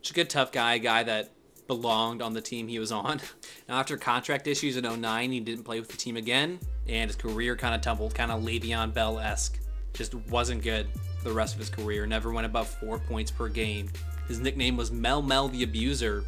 Just 0.00 0.12
a 0.12 0.14
good, 0.14 0.30
tough 0.30 0.52
guy, 0.52 0.74
a 0.74 0.78
guy 0.78 1.02
that 1.02 1.30
belonged 1.74 2.20
on 2.20 2.34
the 2.34 2.40
team 2.40 2.68
he 2.68 2.78
was 2.78 2.92
on. 2.92 3.20
Now, 3.68 3.78
after 3.78 3.96
contract 3.96 4.46
issues 4.48 4.76
in 4.76 5.00
09, 5.00 5.32
he 5.32 5.40
didn't 5.40 5.64
play 5.64 5.78
with 5.78 5.88
the 5.88 5.96
team 5.96 6.16
again, 6.16 6.58
and 6.88 7.08
his 7.08 7.16
career 7.16 7.56
kind 7.56 7.74
of 7.74 7.80
tumbled, 7.80 8.14
kind 8.14 8.30
of 8.30 8.42
Le'Veon 8.42 8.92
Bell 8.92 9.18
esque. 9.18 9.58
Just 9.94 10.14
wasn't 10.14 10.62
good 10.62 10.88
for 11.18 11.28
the 11.28 11.34
rest 11.34 11.54
of 11.54 11.60
his 11.60 11.70
career. 11.70 12.04
Never 12.04 12.32
went 12.32 12.44
above 12.44 12.68
four 12.68 12.98
points 12.98 13.30
per 13.30 13.48
game. 13.48 13.88
His 14.26 14.40
nickname 14.40 14.76
was 14.76 14.90
Mel 14.90 15.22
Mel 15.22 15.48
the 15.48 15.62
Abuser. 15.62 16.24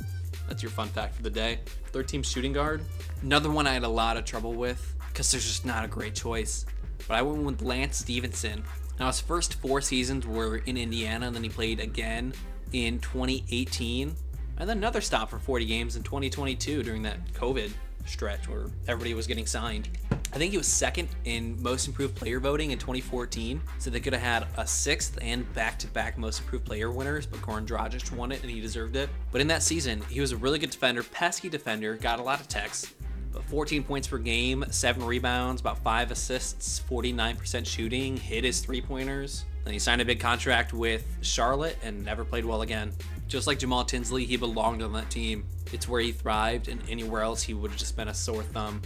That's 0.48 0.62
your 0.62 0.70
fun 0.70 0.88
fact 0.88 1.16
for 1.16 1.22
the 1.22 1.30
day. 1.30 1.58
Third 1.86 2.08
team 2.08 2.22
shooting 2.22 2.52
guard. 2.52 2.82
Another 3.22 3.50
one 3.50 3.66
I 3.66 3.72
had 3.72 3.82
a 3.82 3.88
lot 3.88 4.16
of 4.16 4.24
trouble 4.24 4.54
with 4.54 4.94
because 5.08 5.30
there's 5.30 5.44
just 5.44 5.66
not 5.66 5.84
a 5.84 5.88
great 5.88 6.14
choice. 6.14 6.66
But 7.08 7.14
I 7.14 7.22
went 7.22 7.42
with 7.42 7.62
Lance 7.62 7.98
Stephenson. 7.98 8.62
Now, 8.98 9.08
his 9.08 9.20
first 9.20 9.54
four 9.54 9.80
seasons 9.80 10.26
were 10.26 10.58
in 10.58 10.76
Indiana, 10.76 11.26
and 11.26 11.34
then 11.34 11.42
he 11.42 11.48
played 11.48 11.80
again 11.80 12.32
in 12.72 13.00
2018 13.00 14.14
and 14.58 14.68
then 14.68 14.78
another 14.78 15.00
stop 15.00 15.30
for 15.30 15.38
40 15.38 15.64
games 15.64 15.96
in 15.96 16.02
2022 16.02 16.82
during 16.82 17.02
that 17.02 17.32
COVID 17.32 17.72
stretch 18.06 18.48
where 18.48 18.66
everybody 18.86 19.14
was 19.14 19.26
getting 19.26 19.46
signed. 19.46 19.88
I 20.32 20.36
think 20.36 20.50
he 20.50 20.58
was 20.58 20.66
second 20.66 21.08
in 21.24 21.62
most 21.62 21.86
improved 21.86 22.14
player 22.14 22.40
voting 22.40 22.72
in 22.72 22.78
2014, 22.78 23.62
so 23.78 23.88
they 23.88 24.00
could 24.00 24.12
have 24.12 24.22
had 24.22 24.46
a 24.56 24.66
sixth 24.66 25.16
and 25.22 25.50
back-to-back 25.54 26.18
most 26.18 26.40
improved 26.40 26.64
player 26.64 26.90
winners, 26.90 27.24
but 27.24 27.40
Goran 27.40 27.66
Dragic 27.66 28.10
won 28.12 28.32
it 28.32 28.42
and 28.42 28.50
he 28.50 28.60
deserved 28.60 28.96
it. 28.96 29.08
But 29.30 29.40
in 29.40 29.46
that 29.46 29.62
season, 29.62 30.02
he 30.10 30.20
was 30.20 30.32
a 30.32 30.36
really 30.36 30.58
good 30.58 30.70
defender, 30.70 31.02
pesky 31.02 31.48
defender, 31.48 31.94
got 31.94 32.18
a 32.18 32.22
lot 32.22 32.40
of 32.40 32.48
techs, 32.48 32.92
but 33.32 33.44
14 33.44 33.84
points 33.84 34.08
per 34.08 34.18
game, 34.18 34.64
7 34.70 35.04
rebounds, 35.04 35.60
about 35.60 35.78
5 35.78 36.10
assists, 36.10 36.80
49% 36.90 37.66
shooting, 37.66 38.16
hit 38.16 38.44
his 38.44 38.60
three-pointers. 38.60 39.44
Then 39.64 39.72
he 39.72 39.78
signed 39.78 40.00
a 40.00 40.04
big 40.04 40.20
contract 40.20 40.72
with 40.72 41.06
Charlotte 41.22 41.78
and 41.82 42.04
never 42.04 42.24
played 42.24 42.44
well 42.44 42.62
again. 42.62 42.92
Just 43.26 43.46
like 43.46 43.58
Jamal 43.58 43.84
Tinsley, 43.84 44.24
he 44.26 44.36
belonged 44.36 44.82
on 44.82 44.92
that 44.92 45.08
team. 45.10 45.46
It's 45.72 45.88
where 45.88 46.02
he 46.02 46.12
thrived, 46.12 46.68
and 46.68 46.82
anywhere 46.88 47.22
else 47.22 47.42
he 47.42 47.54
would 47.54 47.70
have 47.70 47.80
just 47.80 47.96
been 47.96 48.08
a 48.08 48.14
sore 48.14 48.42
thumb. 48.42 48.82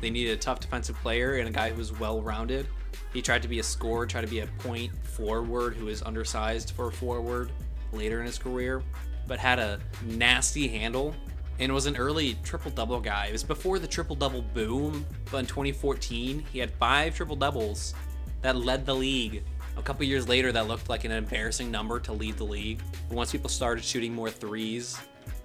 They 0.00 0.10
needed 0.10 0.32
a 0.32 0.36
tough 0.36 0.60
defensive 0.60 0.96
player 0.96 1.36
and 1.36 1.48
a 1.48 1.52
guy 1.52 1.70
who 1.70 1.76
was 1.76 1.98
well 1.98 2.22
rounded. 2.22 2.66
He 3.12 3.22
tried 3.22 3.42
to 3.42 3.48
be 3.48 3.58
a 3.58 3.62
scorer, 3.62 4.06
tried 4.06 4.22
to 4.22 4.26
be 4.26 4.40
a 4.40 4.46
point 4.58 4.92
forward 5.06 5.76
who 5.76 5.88
is 5.88 6.02
undersized 6.02 6.72
for 6.72 6.88
a 6.88 6.92
forward 6.92 7.52
later 7.92 8.20
in 8.20 8.26
his 8.26 8.38
career, 8.38 8.82
but 9.26 9.38
had 9.38 9.58
a 9.58 9.78
nasty 10.02 10.68
handle 10.68 11.14
and 11.58 11.72
was 11.72 11.86
an 11.86 11.96
early 11.96 12.36
triple 12.42 12.70
double 12.70 13.00
guy. 13.00 13.26
It 13.26 13.32
was 13.32 13.44
before 13.44 13.78
the 13.78 13.86
triple 13.86 14.16
double 14.16 14.42
boom, 14.42 15.06
but 15.30 15.38
in 15.38 15.46
2014, 15.46 16.44
he 16.52 16.58
had 16.58 16.70
five 16.72 17.14
triple 17.14 17.36
doubles 17.36 17.94
that 18.42 18.56
led 18.56 18.84
the 18.84 18.94
league 18.94 19.42
a 19.76 19.82
couple 19.82 20.04
years 20.04 20.28
later, 20.28 20.52
that 20.52 20.68
looked 20.68 20.88
like 20.88 21.04
an 21.04 21.12
embarrassing 21.12 21.70
number 21.70 22.00
to 22.00 22.12
lead 22.12 22.36
the 22.36 22.44
league. 22.44 22.80
But 23.08 23.16
once 23.16 23.32
people 23.32 23.50
started 23.50 23.84
shooting 23.84 24.14
more 24.14 24.30
threes, 24.30 24.98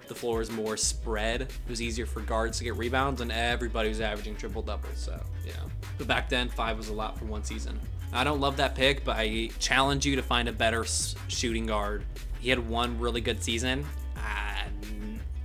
the 0.08 0.14
floor 0.14 0.38
was 0.38 0.50
more 0.50 0.76
spread. 0.76 1.42
It 1.42 1.50
was 1.68 1.80
easier 1.80 2.06
for 2.06 2.20
guards 2.20 2.58
to 2.58 2.64
get 2.64 2.76
rebounds, 2.76 3.20
and 3.20 3.30
everybody 3.30 3.88
was 3.88 4.00
averaging 4.00 4.36
triple 4.36 4.62
doubles. 4.62 4.96
So, 4.96 5.12
know. 5.12 5.70
But 5.98 6.06
back 6.06 6.28
then, 6.28 6.48
five 6.48 6.76
was 6.76 6.88
a 6.88 6.92
lot 6.92 7.18
for 7.18 7.26
one 7.26 7.44
season. 7.44 7.78
I 8.12 8.24
don't 8.24 8.40
love 8.40 8.56
that 8.56 8.74
pick, 8.74 9.04
but 9.04 9.16
I 9.16 9.50
challenge 9.58 10.04
you 10.04 10.16
to 10.16 10.22
find 10.22 10.48
a 10.48 10.52
better 10.52 10.84
shooting 11.28 11.66
guard. 11.66 12.04
He 12.40 12.50
had 12.50 12.58
one 12.68 12.98
really 12.98 13.20
good 13.20 13.42
season. 13.42 13.86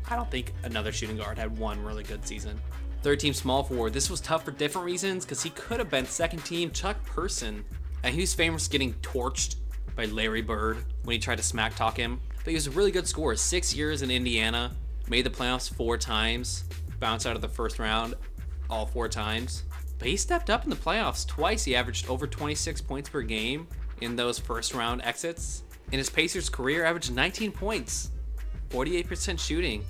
I 0.07 0.15
don't 0.15 0.29
think 0.29 0.53
another 0.63 0.91
shooting 0.91 1.17
guard 1.17 1.37
had 1.37 1.57
one 1.57 1.83
really 1.83 2.03
good 2.03 2.25
season. 2.25 2.61
Third 3.01 3.19
team 3.19 3.33
small 3.33 3.63
forward. 3.63 3.93
This 3.93 4.09
was 4.09 4.21
tough 4.21 4.45
for 4.45 4.51
different 4.51 4.85
reasons 4.85 5.25
because 5.25 5.41
he 5.41 5.49
could 5.51 5.79
have 5.79 5.89
been 5.89 6.05
second 6.05 6.45
team 6.45 6.71
Chuck 6.71 7.03
Person 7.05 7.65
and 8.05 8.13
he 8.13 8.21
was 8.21 8.35
famous 8.35 8.67
getting 8.67 8.93
torched 8.95 9.55
by 9.95 10.05
Larry 10.05 10.43
Bird 10.43 10.77
when 11.03 11.13
he 11.13 11.19
tried 11.19 11.37
to 11.37 11.43
smack 11.43 11.75
talk 11.75 11.97
him. 11.97 12.21
But 12.37 12.51
he 12.51 12.53
was 12.53 12.67
a 12.67 12.71
really 12.71 12.91
good 12.91 13.07
scorer. 13.07 13.35
Six 13.35 13.75
years 13.75 14.03
in 14.03 14.11
Indiana, 14.11 14.71
made 15.09 15.25
the 15.25 15.31
playoffs 15.31 15.73
four 15.73 15.97
times, 15.97 16.65
bounced 16.99 17.25
out 17.25 17.35
of 17.35 17.41
the 17.41 17.49
first 17.49 17.79
round 17.79 18.13
all 18.69 18.85
four 18.85 19.09
times. 19.09 19.63
But 19.97 20.07
he 20.07 20.17
stepped 20.17 20.51
up 20.51 20.63
in 20.63 20.69
the 20.69 20.75
playoffs 20.75 21.27
twice. 21.27 21.63
He 21.63 21.75
averaged 21.75 22.07
over 22.07 22.27
26 22.27 22.79
points 22.81 23.09
per 23.09 23.23
game 23.23 23.67
in 24.01 24.15
those 24.15 24.37
first 24.37 24.75
round 24.75 25.01
exits. 25.01 25.63
In 25.91 25.97
his 25.97 26.09
Pacers 26.09 26.47
career, 26.47 26.85
averaged 26.85 27.11
19 27.11 27.51
points, 27.51 28.11
48% 28.69 29.39
shooting, 29.39 29.83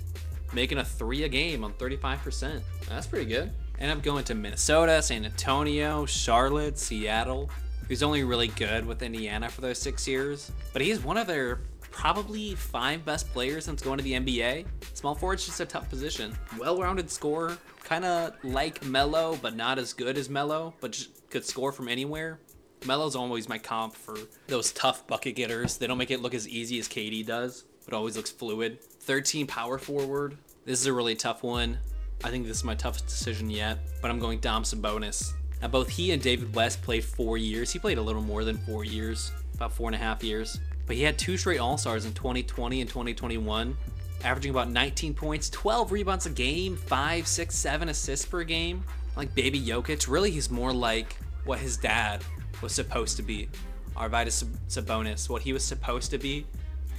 making 0.54 0.78
a 0.78 0.84
three 0.84 1.24
a 1.24 1.28
game 1.28 1.64
on 1.64 1.74
35%. 1.74 2.62
That's 2.88 3.06
pretty 3.06 3.26
good. 3.26 3.52
Ended 3.78 3.98
up 3.98 4.02
going 4.02 4.24
to 4.24 4.34
Minnesota, 4.34 5.02
San 5.02 5.26
Antonio, 5.26 6.06
Charlotte, 6.06 6.78
Seattle, 6.78 7.50
He's 7.88 8.02
only 8.02 8.24
really 8.24 8.48
good 8.48 8.84
with 8.84 9.02
Indiana 9.02 9.48
for 9.48 9.60
those 9.60 9.78
six 9.78 10.08
years, 10.08 10.50
but 10.72 10.82
he's 10.82 11.00
one 11.00 11.16
of 11.16 11.26
their 11.26 11.60
probably 11.90 12.54
five 12.54 13.04
best 13.04 13.32
players 13.32 13.64
since 13.64 13.80
going 13.80 13.98
to 13.98 14.04
the 14.04 14.12
NBA. 14.12 14.66
Small 14.94 15.14
forward's 15.14 15.46
just 15.46 15.60
a 15.60 15.66
tough 15.66 15.88
position. 15.88 16.36
Well-rounded 16.58 17.10
scorer, 17.10 17.56
kind 17.84 18.04
of 18.04 18.32
like 18.44 18.84
Melo, 18.84 19.38
but 19.40 19.56
not 19.56 19.78
as 19.78 19.92
good 19.92 20.18
as 20.18 20.28
Melo, 20.28 20.74
but 20.80 21.06
could 21.30 21.44
score 21.44 21.72
from 21.72 21.88
anywhere. 21.88 22.38
Melo's 22.84 23.16
always 23.16 23.48
my 23.48 23.58
comp 23.58 23.94
for 23.94 24.16
those 24.48 24.72
tough 24.72 25.06
bucket 25.06 25.36
getters. 25.36 25.78
They 25.78 25.86
don't 25.86 25.98
make 25.98 26.10
it 26.10 26.20
look 26.20 26.34
as 26.34 26.48
easy 26.48 26.78
as 26.78 26.88
KD 26.88 27.24
does, 27.24 27.64
but 27.84 27.94
always 27.94 28.16
looks 28.16 28.30
fluid. 28.30 28.80
13 28.82 29.46
power 29.46 29.78
forward. 29.78 30.36
This 30.64 30.80
is 30.80 30.86
a 30.86 30.92
really 30.92 31.14
tough 31.14 31.42
one. 31.42 31.78
I 32.24 32.30
think 32.30 32.46
this 32.46 32.58
is 32.58 32.64
my 32.64 32.74
toughest 32.74 33.06
decision 33.06 33.48
yet, 33.48 33.78
but 34.02 34.10
I'm 34.10 34.18
going 34.18 34.40
Dom 34.40 34.64
Sabonis. 34.64 35.32
Now, 35.62 35.68
both 35.68 35.88
he 35.88 36.12
and 36.12 36.22
David 36.22 36.54
West 36.54 36.82
played 36.82 37.04
four 37.04 37.38
years. 37.38 37.72
He 37.72 37.78
played 37.78 37.98
a 37.98 38.02
little 38.02 38.22
more 38.22 38.44
than 38.44 38.58
four 38.58 38.84
years, 38.84 39.32
about 39.54 39.72
four 39.72 39.88
and 39.88 39.94
a 39.94 39.98
half 39.98 40.22
years. 40.22 40.60
But 40.86 40.96
he 40.96 41.02
had 41.02 41.18
two 41.18 41.36
straight 41.36 41.58
All 41.58 41.78
Stars 41.78 42.04
in 42.04 42.12
2020 42.12 42.80
and 42.80 42.88
2021, 42.88 43.76
averaging 44.22 44.50
about 44.50 44.70
19 44.70 45.14
points, 45.14 45.50
12 45.50 45.92
rebounds 45.92 46.26
a 46.26 46.30
game, 46.30 46.76
5, 46.76 47.26
6, 47.26 47.54
7 47.54 47.88
assists 47.88 48.26
per 48.26 48.44
game. 48.44 48.84
Like 49.16 49.34
baby 49.34 49.60
Jokic, 49.60 50.08
really, 50.08 50.30
he's 50.30 50.50
more 50.50 50.72
like 50.72 51.16
what 51.44 51.58
his 51.58 51.76
dad 51.76 52.22
was 52.60 52.72
supposed 52.72 53.16
to 53.16 53.22
be. 53.22 53.48
Arvydas 53.96 54.44
Sabonis, 54.68 55.28
what 55.28 55.42
he 55.42 55.52
was 55.52 55.64
supposed 55.64 56.10
to 56.10 56.18
be, 56.18 56.46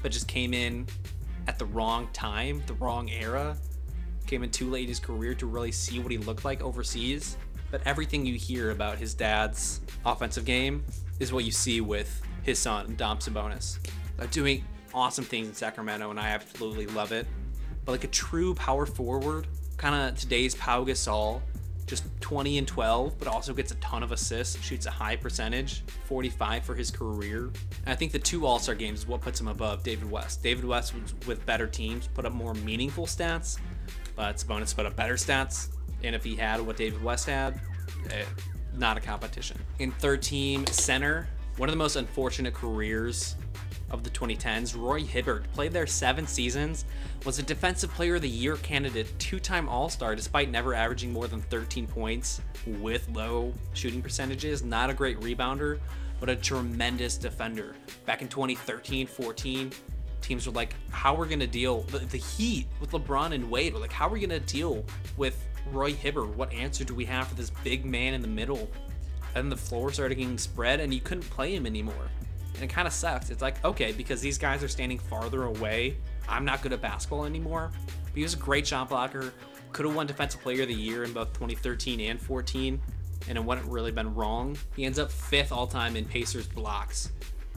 but 0.02 0.12
just 0.12 0.28
came 0.28 0.54
in 0.54 0.88
at 1.48 1.60
the 1.60 1.66
wrong 1.66 2.08
time, 2.12 2.64
the 2.66 2.74
wrong 2.74 3.10
era. 3.10 3.56
Came 4.26 4.44
in 4.44 4.50
too 4.50 4.70
late 4.70 4.84
in 4.84 4.90
his 4.90 5.00
career 5.00 5.34
to 5.36 5.46
really 5.46 5.72
see 5.72 6.00
what 6.00 6.12
he 6.12 6.18
looked 6.18 6.44
like 6.44 6.62
overseas 6.62 7.38
but 7.72 7.82
everything 7.86 8.26
you 8.26 8.36
hear 8.36 8.72
about 8.72 8.98
his 8.98 9.14
dad's 9.14 9.82
offensive 10.06 10.46
game 10.46 10.84
is 11.20 11.34
what 11.34 11.46
you 11.46 11.52
see 11.52 11.82
with 11.82 12.22
his 12.44 12.60
son, 12.60 12.96
Dom 12.96 13.20
Sabonis. 13.20 13.80
They're 14.18 14.28
doing 14.28 14.64
awesome 14.94 15.26
things 15.26 15.48
in 15.48 15.54
Sacramento, 15.54 16.10
and 16.10 16.20
I 16.20 16.30
absolutely 16.30 16.88
love 16.88 17.12
it. 17.12 17.28
But 17.86 17.92
like 17.94 18.04
a 18.04 18.10
true 18.10 18.54
power 18.56 18.86
forward, 18.86 19.48
kind 19.78 19.96
of 19.96 20.18
today's 20.18 20.56
Pau 20.56 20.84
Gasol, 20.84 21.42
just 21.86 22.04
20 22.20 22.58
and 22.58 22.68
12, 22.68 23.18
but 23.18 23.28
also 23.28 23.54
gets 23.54 23.72
a 23.72 23.76
ton 23.76 24.04
of 24.04 24.12
assists, 24.12 24.62
shoots 24.62 24.86
a 24.86 24.92
high 24.92 25.16
percentage, 25.16 25.84
45 26.06 26.64
for 26.66 26.76
his 26.76 26.92
career. 26.92 27.46
And 27.46 27.88
I 27.88 27.96
think 27.96 28.12
the 28.12 28.20
two 28.20 28.46
All 28.46 28.60
Star 28.60 28.76
games 28.76 29.00
is 29.00 29.08
what 29.08 29.22
puts 29.22 29.40
him 29.40 29.48
above 29.48 29.84
David 29.84 30.10
West. 30.12 30.44
David 30.44 30.66
West 30.66 30.94
with 31.26 31.46
better 31.46 31.66
teams 31.66 32.08
put 32.08 32.26
up 32.26 32.34
more 32.34 32.54
meaningful 32.54 33.06
stats, 33.06 33.58
but 34.16 34.36
Sabonis 34.36 34.76
put 34.76 34.86
up 34.86 34.96
better 34.96 35.14
stats. 35.14 35.70
And 36.04 36.16
if 36.16 36.24
he 36.24 36.36
had 36.36 36.62
what 36.62 36.78
David 36.78 37.04
West 37.04 37.28
had, 37.28 37.60
eh, 38.12 38.24
not 38.76 38.98
a 38.98 39.00
competition. 39.00 39.58
In 39.80 39.92
third 39.92 40.22
team 40.22 40.66
center, 40.68 41.28
One 41.58 41.70
of 41.70 41.74
the 41.74 41.78
most 41.78 41.96
unfortunate 41.96 42.54
careers 42.54 43.36
of 43.90 44.04
the 44.04 44.12
2010s, 44.12 44.76
Roy 44.80 45.02
Hibbert 45.02 45.52
played 45.54 45.72
there 45.72 45.88
seven 45.88 46.28
seasons, 46.28 46.86
was 47.26 47.40
a 47.40 47.44
Defensive 47.44 47.92
Player 47.96 48.16
of 48.18 48.22
the 48.22 48.30
Year 48.30 48.58
candidate, 48.58 49.08
two 49.18 49.40
time 49.40 49.68
All 49.68 49.90
Star, 49.90 50.16
despite 50.16 50.52
never 50.52 50.76
averaging 50.76 51.12
more 51.12 51.28
than 51.28 51.42
13 51.42 51.88
points 51.88 52.42
with 52.80 53.10
low 53.10 53.54
shooting 53.74 54.04
percentages. 54.04 54.64
Not 54.64 54.92
a 54.92 54.94
great 54.94 55.20
rebounder, 55.20 55.80
but 56.20 56.30
a 56.30 56.36
tremendous 56.36 57.18
defender. 57.18 57.76
Back 58.06 58.22
in 58.22 58.28
2013 58.28 59.08
14, 59.08 59.72
teams 60.22 60.46
were 60.46 60.54
like, 60.54 60.76
how 60.92 61.16
are 61.16 61.22
we 61.22 61.28
going 61.28 61.40
to 61.40 61.48
deal 61.48 61.82
the, 61.84 62.00
the 62.00 62.18
Heat 62.18 62.68
with 62.80 62.92
LeBron 62.92 63.32
and 63.32 63.50
Wade? 63.50 63.74
Were 63.74 63.80
like, 63.80 63.92
how 63.92 64.08
are 64.08 64.12
we 64.12 64.20
going 64.20 64.30
to 64.30 64.40
deal 64.40 64.86
with 65.16 65.44
Roy 65.72 65.94
Hibbert? 65.94 66.36
What 66.36 66.54
answer 66.54 66.84
do 66.84 66.94
we 66.94 67.06
have 67.06 67.28
for 67.28 67.36
this 67.36 67.50
big 67.50 67.86
man 67.86 68.14
in 68.14 68.22
the 68.22 68.28
middle? 68.28 68.70
And 69.36 69.52
the 69.52 69.58
floor 69.58 69.92
started 69.92 70.16
getting 70.16 70.38
spread, 70.38 70.80
and 70.80 70.94
you 70.94 71.02
couldn't 71.02 71.30
play 71.30 71.56
him 71.56 71.66
anymore. 71.66 72.10
And 72.56 72.64
it 72.64 72.70
kind 72.70 72.88
of 72.88 72.94
sucks. 72.94 73.30
It's 73.30 73.42
like, 73.42 73.64
okay, 73.64 73.92
because 73.92 74.20
these 74.20 74.38
guys 74.38 74.64
are 74.64 74.68
standing 74.68 74.98
farther 74.98 75.44
away, 75.44 75.98
I'm 76.28 76.44
not 76.44 76.62
good 76.62 76.74
at 76.74 76.82
basketball 76.82 77.26
anymore. 77.26 77.72
But 77.86 78.14
he 78.16 78.24
was 78.24 78.34
a 78.34 78.38
great 78.38 78.66
shot 78.66 78.90
blocker. 78.90 79.34
Could 79.74 79.86
have 79.86 79.96
won 79.96 80.08
Defensive 80.08 80.42
Player 80.42 80.64
of 80.64 80.70
the 80.70 80.74
Year 80.74 81.04
in 81.04 81.14
both 81.14 81.34
2013 81.34 82.00
and 82.02 82.20
14, 82.20 82.82
and 83.28 83.38
it 83.38 83.44
wouldn't 83.44 83.68
really 83.68 83.92
been 83.92 84.16
wrong. 84.16 84.58
He 84.76 84.86
ends 84.86 84.98
up 84.98 85.12
fifth 85.12 85.52
all 85.52 85.68
time 85.68 85.96
in 85.96 86.06
Pacers 86.06 86.48
blocks. 86.48 87.12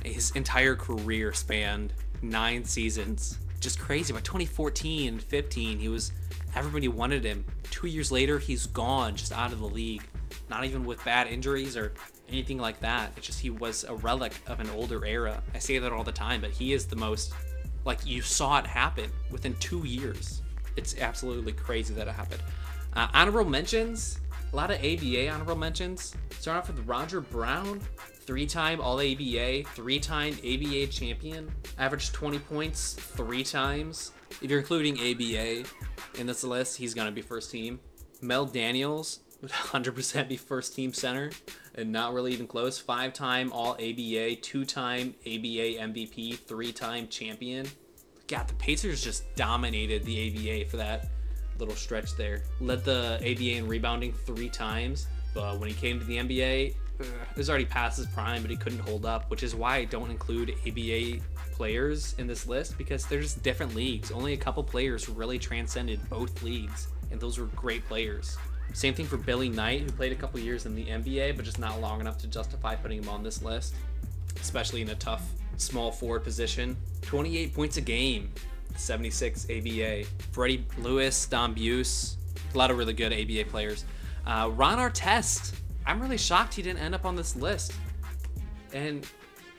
His 0.05 0.31
entire 0.33 0.75
career 0.75 1.33
spanned 1.33 1.93
nine 2.21 2.65
seasons. 2.65 3.39
Just 3.61 3.79
crazy. 3.79 4.13
By 4.13 4.21
2014 4.21 5.09
and 5.09 5.23
15, 5.23 5.79
he 5.79 5.89
was 5.89 6.13
everybody 6.55 6.89
wanted 6.89 7.25
him. 7.25 7.45
Two 7.71 7.87
years 7.87 8.11
later, 8.11 8.39
he's 8.39 8.67
gone, 8.67 9.15
just 9.15 9.33
out 9.33 9.53
of 9.53 9.61
the 9.61 9.67
league. 9.67 10.03
Not 10.49 10.65
even 10.65 10.85
with 10.85 11.05
bad 11.05 11.29
injuries 11.29 11.77
or 11.77 11.93
anything 12.29 12.59
like 12.59 12.81
that. 12.81 13.13
It's 13.17 13.27
just 13.27 13.41
he 13.41 13.51
was 13.51 13.85
a 13.85 13.95
relic 13.95 14.33
of 14.47 14.61
an 14.61 14.71
older 14.71 15.05
era. 15.05 15.43
I 15.55 15.59
say 15.59 15.79
that 15.79 15.93
all 15.93 16.05
the 16.05 16.13
time, 16.13 16.41
but 16.41 16.51
he 16.51 16.73
is 16.73 16.87
the 16.87 16.97
most 16.97 17.33
like 17.85 18.05
you 18.07 18.21
saw 18.23 18.59
it 18.59 18.67
happen 18.67 19.11
within 19.31 19.55
two 19.55 19.87
years. 19.87 20.43
It's 20.77 20.99
absolutely 20.99 21.53
crazy 21.53 21.95
that 21.95 22.09
it 22.09 22.15
happened. 22.15 22.43
Uh, 22.95 23.09
honorable 23.13 23.49
mentions, 23.49 24.21
a 24.53 24.57
lot 24.57 24.71
of 24.71 24.79
ABA 24.79 25.29
honorable 25.29 25.57
mentions. 25.57 26.15
Start 26.39 26.59
off 26.59 26.67
with 26.69 26.87
Roger 26.87 27.21
Brown, 27.21 27.81
three-time 28.27 28.81
All-ABA, 28.81 29.65
three-time 29.75 30.35
ABA 30.45 30.89
champion, 30.89 31.51
averaged 31.79 32.13
20 32.15 32.39
points 32.41 32.95
three 32.95 33.45
times. 33.45 34.13
If 34.43 34.51
you're 34.51 34.61
including 34.61 34.99
ABA 34.99 35.65
in 36.19 36.27
this 36.27 36.43
list, 36.43 36.77
he's 36.77 36.95
gonna 36.95 37.13
be 37.13 37.23
first 37.23 37.51
team. 37.51 37.81
Mel 38.21 38.45
Daniels 38.45 39.21
would 39.41 39.51
100% 39.53 40.29
be 40.29 40.37
first 40.37 40.75
team 40.75 40.93
center 40.93 41.31
and 41.77 41.93
not 41.93 42.13
really 42.13 42.33
even 42.33 42.47
close. 42.47 42.79
Five 42.79 43.13
time 43.13 43.53
All 43.53 43.73
ABA, 43.73 44.39
MVP, 45.25 46.39
three 46.39 46.73
time 46.73 47.09
champion. 47.09 47.67
God, 48.27 48.49
the 48.49 48.55
Pacers 48.55 49.03
just 49.03 49.35
dominated 49.35 50.05
the 50.05 50.61
ABA 50.61 50.71
for 50.71 50.77
that 50.77 51.09
little 51.61 51.77
stretch 51.77 52.17
there. 52.17 52.43
Led 52.61 52.85
the 52.85 53.17
ABA 53.17 53.57
in 53.57 53.69
rebounding 53.69 54.13
three 54.13 54.49
times, 54.49 55.07
but 55.35 55.59
when 55.59 55.69
he 55.69 55.75
came 55.75 55.99
to 55.99 56.05
the 56.05 56.17
NBA, 56.17 56.75
it 57.01 57.37
was 57.37 57.49
already 57.49 57.65
past 57.65 57.97
his 57.97 58.07
prime, 58.07 58.43
but 58.43 58.51
he 58.51 58.57
couldn't 58.57 58.81
hold 58.81 59.07
up, 59.07 59.31
which 59.31 59.43
is 59.43 59.55
why 59.55 59.77
I 59.77 59.85
don't 59.85 60.11
include 60.11 60.55
ABA 60.67 61.23
players 61.53 62.15
in 62.19 62.27
this 62.27 62.47
list 62.47 62.77
because 62.77 63.07
they're 63.07 63.23
just 63.23 63.43
different 63.43 63.75
leagues. 63.75 64.11
Only 64.11 64.33
a 64.33 64.37
couple 64.37 64.63
players 64.63 65.09
really 65.09 65.39
transcended 65.39 66.01
both 66.09 66.43
leagues, 66.43 66.89
and 67.11 67.21
those 67.21 67.39
were 67.39 67.47
great 67.47 67.87
players. 67.87 68.37
Same 68.73 68.95
thing 68.95 69.07
for 69.07 69.17
Billy 69.17 69.49
Knight, 69.49 69.83
who 69.83 69.91
played 69.91 70.13
a 70.13 70.17
couple 70.17 70.39
years 70.41 70.67
in 70.67 70.75
the 70.75 70.87
NBA, 70.87 71.37
but 71.37 71.45
just 71.45 71.59
not 71.59 71.81
long 71.81 72.01
enough 72.01 72.19
to 72.19 72.27
justify 72.27 72.77
putting 72.77 73.03
him 73.03 73.09
on 73.09 73.23
this 73.23 73.43
list, 73.43 73.75
especially 74.41 74.81
in 74.81 74.91
a 74.91 74.95
tough 74.95 75.23
small 75.57 75.91
forward 75.91 76.23
position. 76.23 76.77
28 77.03 77.55
points 77.55 77.77
a 77.79 77.81
game, 77.81 78.31
76 78.77 79.47
ABA. 79.51 80.05
Freddie 80.33 80.65
Lewis, 80.79 81.27
Don 81.27 81.55
Buse, 81.55 82.17
a 82.55 82.59
lot 82.59 82.71
of 82.71 82.79
really 82.79 82.93
good 82.93 83.13
ABA 83.13 83.51
players. 83.51 83.85
Uh, 84.27 84.51
Ron 84.55 84.79
Artest, 84.79 85.55
I'm 85.87 86.01
really 86.01 86.19
shocked 86.19 86.55
he 86.55 86.63
didn't 86.63 86.81
end 86.81 86.95
up 86.95 87.05
on 87.05 87.17
this 87.17 87.37
list. 87.37 87.73
And 88.73 89.07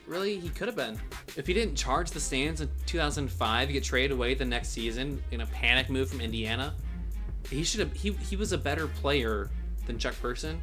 really, 0.06 0.38
he 0.38 0.48
could 0.48 0.68
have 0.68 0.76
been. 0.76 0.98
If 1.36 1.46
he 1.46 1.54
didn't 1.54 1.76
charge 1.76 2.10
the 2.10 2.20
stands 2.20 2.60
in 2.60 2.68
2005, 2.86 3.68
get 3.68 3.84
traded 3.84 4.12
away 4.12 4.34
the 4.34 4.44
next 4.44 4.70
season 4.70 5.22
in 5.30 5.42
a 5.42 5.46
panic 5.46 5.90
move 5.90 6.10
from 6.10 6.20
Indiana, 6.20 6.74
he 7.50 7.64
should 7.64 7.80
have. 7.80 7.92
He 7.92 8.12
he 8.12 8.36
was 8.36 8.52
a 8.52 8.58
better 8.58 8.86
player 8.86 9.50
than 9.86 9.98
Chuck 9.98 10.18
Person. 10.20 10.60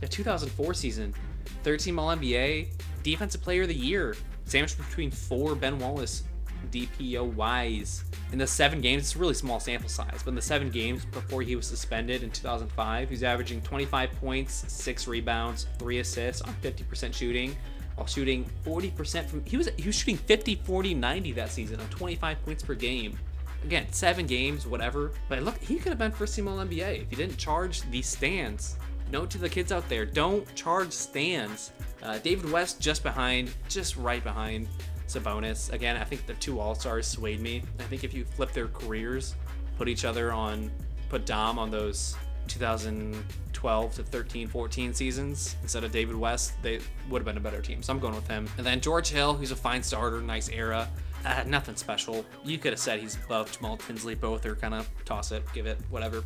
The 0.00 0.08
2004 0.08 0.74
season, 0.74 1.14
13 1.62 1.98
All 1.98 2.08
NBA, 2.08 2.68
Defensive 3.02 3.42
Player 3.42 3.62
of 3.62 3.68
the 3.68 3.74
Year, 3.74 4.16
sandwiched 4.44 4.78
between 4.78 5.10
four 5.10 5.54
Ben 5.54 5.78
Wallace 5.78 6.24
DPOYs. 6.70 8.02
In 8.32 8.38
the 8.38 8.46
seven 8.46 8.80
games, 8.80 9.02
it's 9.02 9.16
a 9.16 9.18
really 9.18 9.34
small 9.34 9.60
sample 9.60 9.88
size, 9.88 10.20
but 10.24 10.28
in 10.28 10.34
the 10.34 10.42
seven 10.42 10.70
games 10.70 11.04
before 11.06 11.42
he 11.42 11.56
was 11.56 11.66
suspended 11.66 12.22
in 12.22 12.30
2005, 12.30 13.10
he's 13.10 13.22
averaging 13.22 13.60
25 13.62 14.12
points, 14.12 14.64
six 14.68 15.08
rebounds, 15.08 15.66
three 15.78 15.98
assists 15.98 16.42
on 16.42 16.54
50% 16.62 17.12
shooting, 17.14 17.56
while 17.96 18.06
shooting 18.06 18.44
40% 18.64 19.26
from. 19.26 19.44
He 19.44 19.56
was 19.56 19.68
he 19.76 19.86
was 19.86 19.96
shooting 19.96 20.16
50, 20.16 20.56
40, 20.56 20.94
90 20.94 21.32
that 21.32 21.50
season 21.50 21.80
on 21.80 21.86
25 21.88 22.44
points 22.44 22.62
per 22.62 22.74
game. 22.74 23.18
Again, 23.64 23.86
seven 23.92 24.26
games, 24.26 24.66
whatever. 24.66 25.12
But 25.28 25.42
look, 25.42 25.58
he 25.58 25.76
could 25.76 25.90
have 25.90 25.98
been 25.98 26.12
first 26.12 26.34
team 26.34 26.48
All 26.48 26.56
NBA 26.58 27.02
if 27.02 27.10
he 27.10 27.16
didn't 27.16 27.36
charge 27.36 27.82
these 27.90 28.06
stands. 28.06 28.76
Note 29.12 29.28
to 29.30 29.38
the 29.38 29.48
kids 29.48 29.72
out 29.72 29.88
there: 29.88 30.06
don't 30.06 30.52
charge 30.54 30.92
stands. 30.92 31.72
Uh, 32.02 32.18
David 32.18 32.50
West 32.50 32.80
just 32.80 33.02
behind, 33.02 33.50
just 33.68 33.96
right 33.96 34.24
behind 34.24 34.68
Sabonis. 35.10 35.72
Again, 35.72 35.96
I 35.96 36.04
think 36.04 36.26
the 36.26 36.34
two 36.34 36.60
All 36.60 36.74
Stars 36.74 37.06
swayed 37.06 37.40
me. 37.40 37.62
I 37.78 37.82
think 37.84 38.04
if 38.04 38.14
you 38.14 38.24
flip 38.24 38.52
their 38.52 38.68
careers, 38.68 39.34
put 39.76 39.88
each 39.88 40.04
other 40.04 40.32
on, 40.32 40.70
put 41.08 41.26
Dom 41.26 41.58
on 41.58 41.70
those 41.70 42.16
2012 42.48 43.94
to 43.94 44.02
13, 44.02 44.48
14 44.48 44.94
seasons 44.94 45.56
instead 45.62 45.84
of 45.84 45.92
David 45.92 46.16
West, 46.16 46.54
they 46.62 46.80
would 47.08 47.20
have 47.20 47.26
been 47.26 47.36
a 47.36 47.40
better 47.40 47.62
team. 47.62 47.82
So 47.82 47.92
I'm 47.92 48.00
going 48.00 48.14
with 48.14 48.26
him. 48.26 48.48
And 48.58 48.66
then 48.66 48.80
George 48.80 49.08
Hill, 49.08 49.34
who's 49.34 49.52
a 49.52 49.56
fine 49.56 49.82
starter, 49.82 50.20
nice 50.20 50.48
era. 50.48 50.88
Uh, 51.24 51.44
nothing 51.46 51.76
special. 51.76 52.24
You 52.44 52.58
could 52.58 52.72
have 52.72 52.80
said 52.80 53.00
he's 53.00 53.16
above 53.16 53.52
Jamal 53.52 53.76
Tinsley. 53.76 54.14
Both 54.14 54.46
are 54.46 54.56
kind 54.56 54.74
of 54.74 54.88
toss 55.04 55.32
it, 55.32 55.44
give 55.52 55.66
it, 55.66 55.78
whatever. 55.90 56.24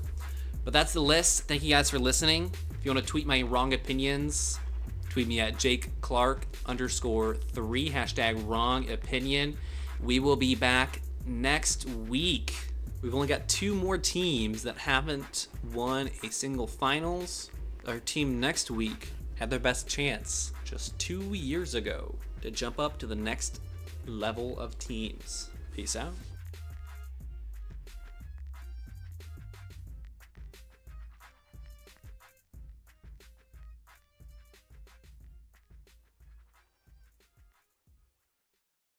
But 0.64 0.72
that's 0.72 0.92
the 0.92 1.00
list. 1.00 1.46
Thank 1.46 1.62
you 1.62 1.70
guys 1.70 1.90
for 1.90 1.98
listening. 1.98 2.50
If 2.70 2.84
you 2.84 2.92
want 2.92 3.04
to 3.04 3.10
tweet 3.10 3.26
my 3.26 3.42
wrong 3.42 3.74
opinions, 3.74 4.58
tweet 5.14 5.28
me 5.28 5.38
at 5.38 5.56
Jake 5.60 5.90
Clark 6.00 6.44
underscore 6.66 7.36
three 7.36 7.88
hashtag 7.88 8.48
wrong 8.48 8.90
opinion. 8.90 9.56
We 10.02 10.18
will 10.18 10.34
be 10.34 10.56
back 10.56 11.02
next 11.24 11.88
week. 11.88 12.52
We've 13.00 13.14
only 13.14 13.28
got 13.28 13.48
two 13.48 13.76
more 13.76 13.96
teams 13.96 14.64
that 14.64 14.76
haven't 14.76 15.46
won 15.72 16.10
a 16.24 16.30
single 16.32 16.66
finals. 16.66 17.52
Our 17.86 18.00
team 18.00 18.40
next 18.40 18.72
week 18.72 19.12
had 19.36 19.50
their 19.50 19.60
best 19.60 19.86
chance 19.86 20.52
just 20.64 20.98
two 20.98 21.22
years 21.32 21.76
ago 21.76 22.16
to 22.42 22.50
jump 22.50 22.80
up 22.80 22.98
to 22.98 23.06
the 23.06 23.14
next 23.14 23.60
level 24.06 24.58
of 24.58 24.76
teams. 24.80 25.48
Peace 25.76 25.94
out. 25.94 26.14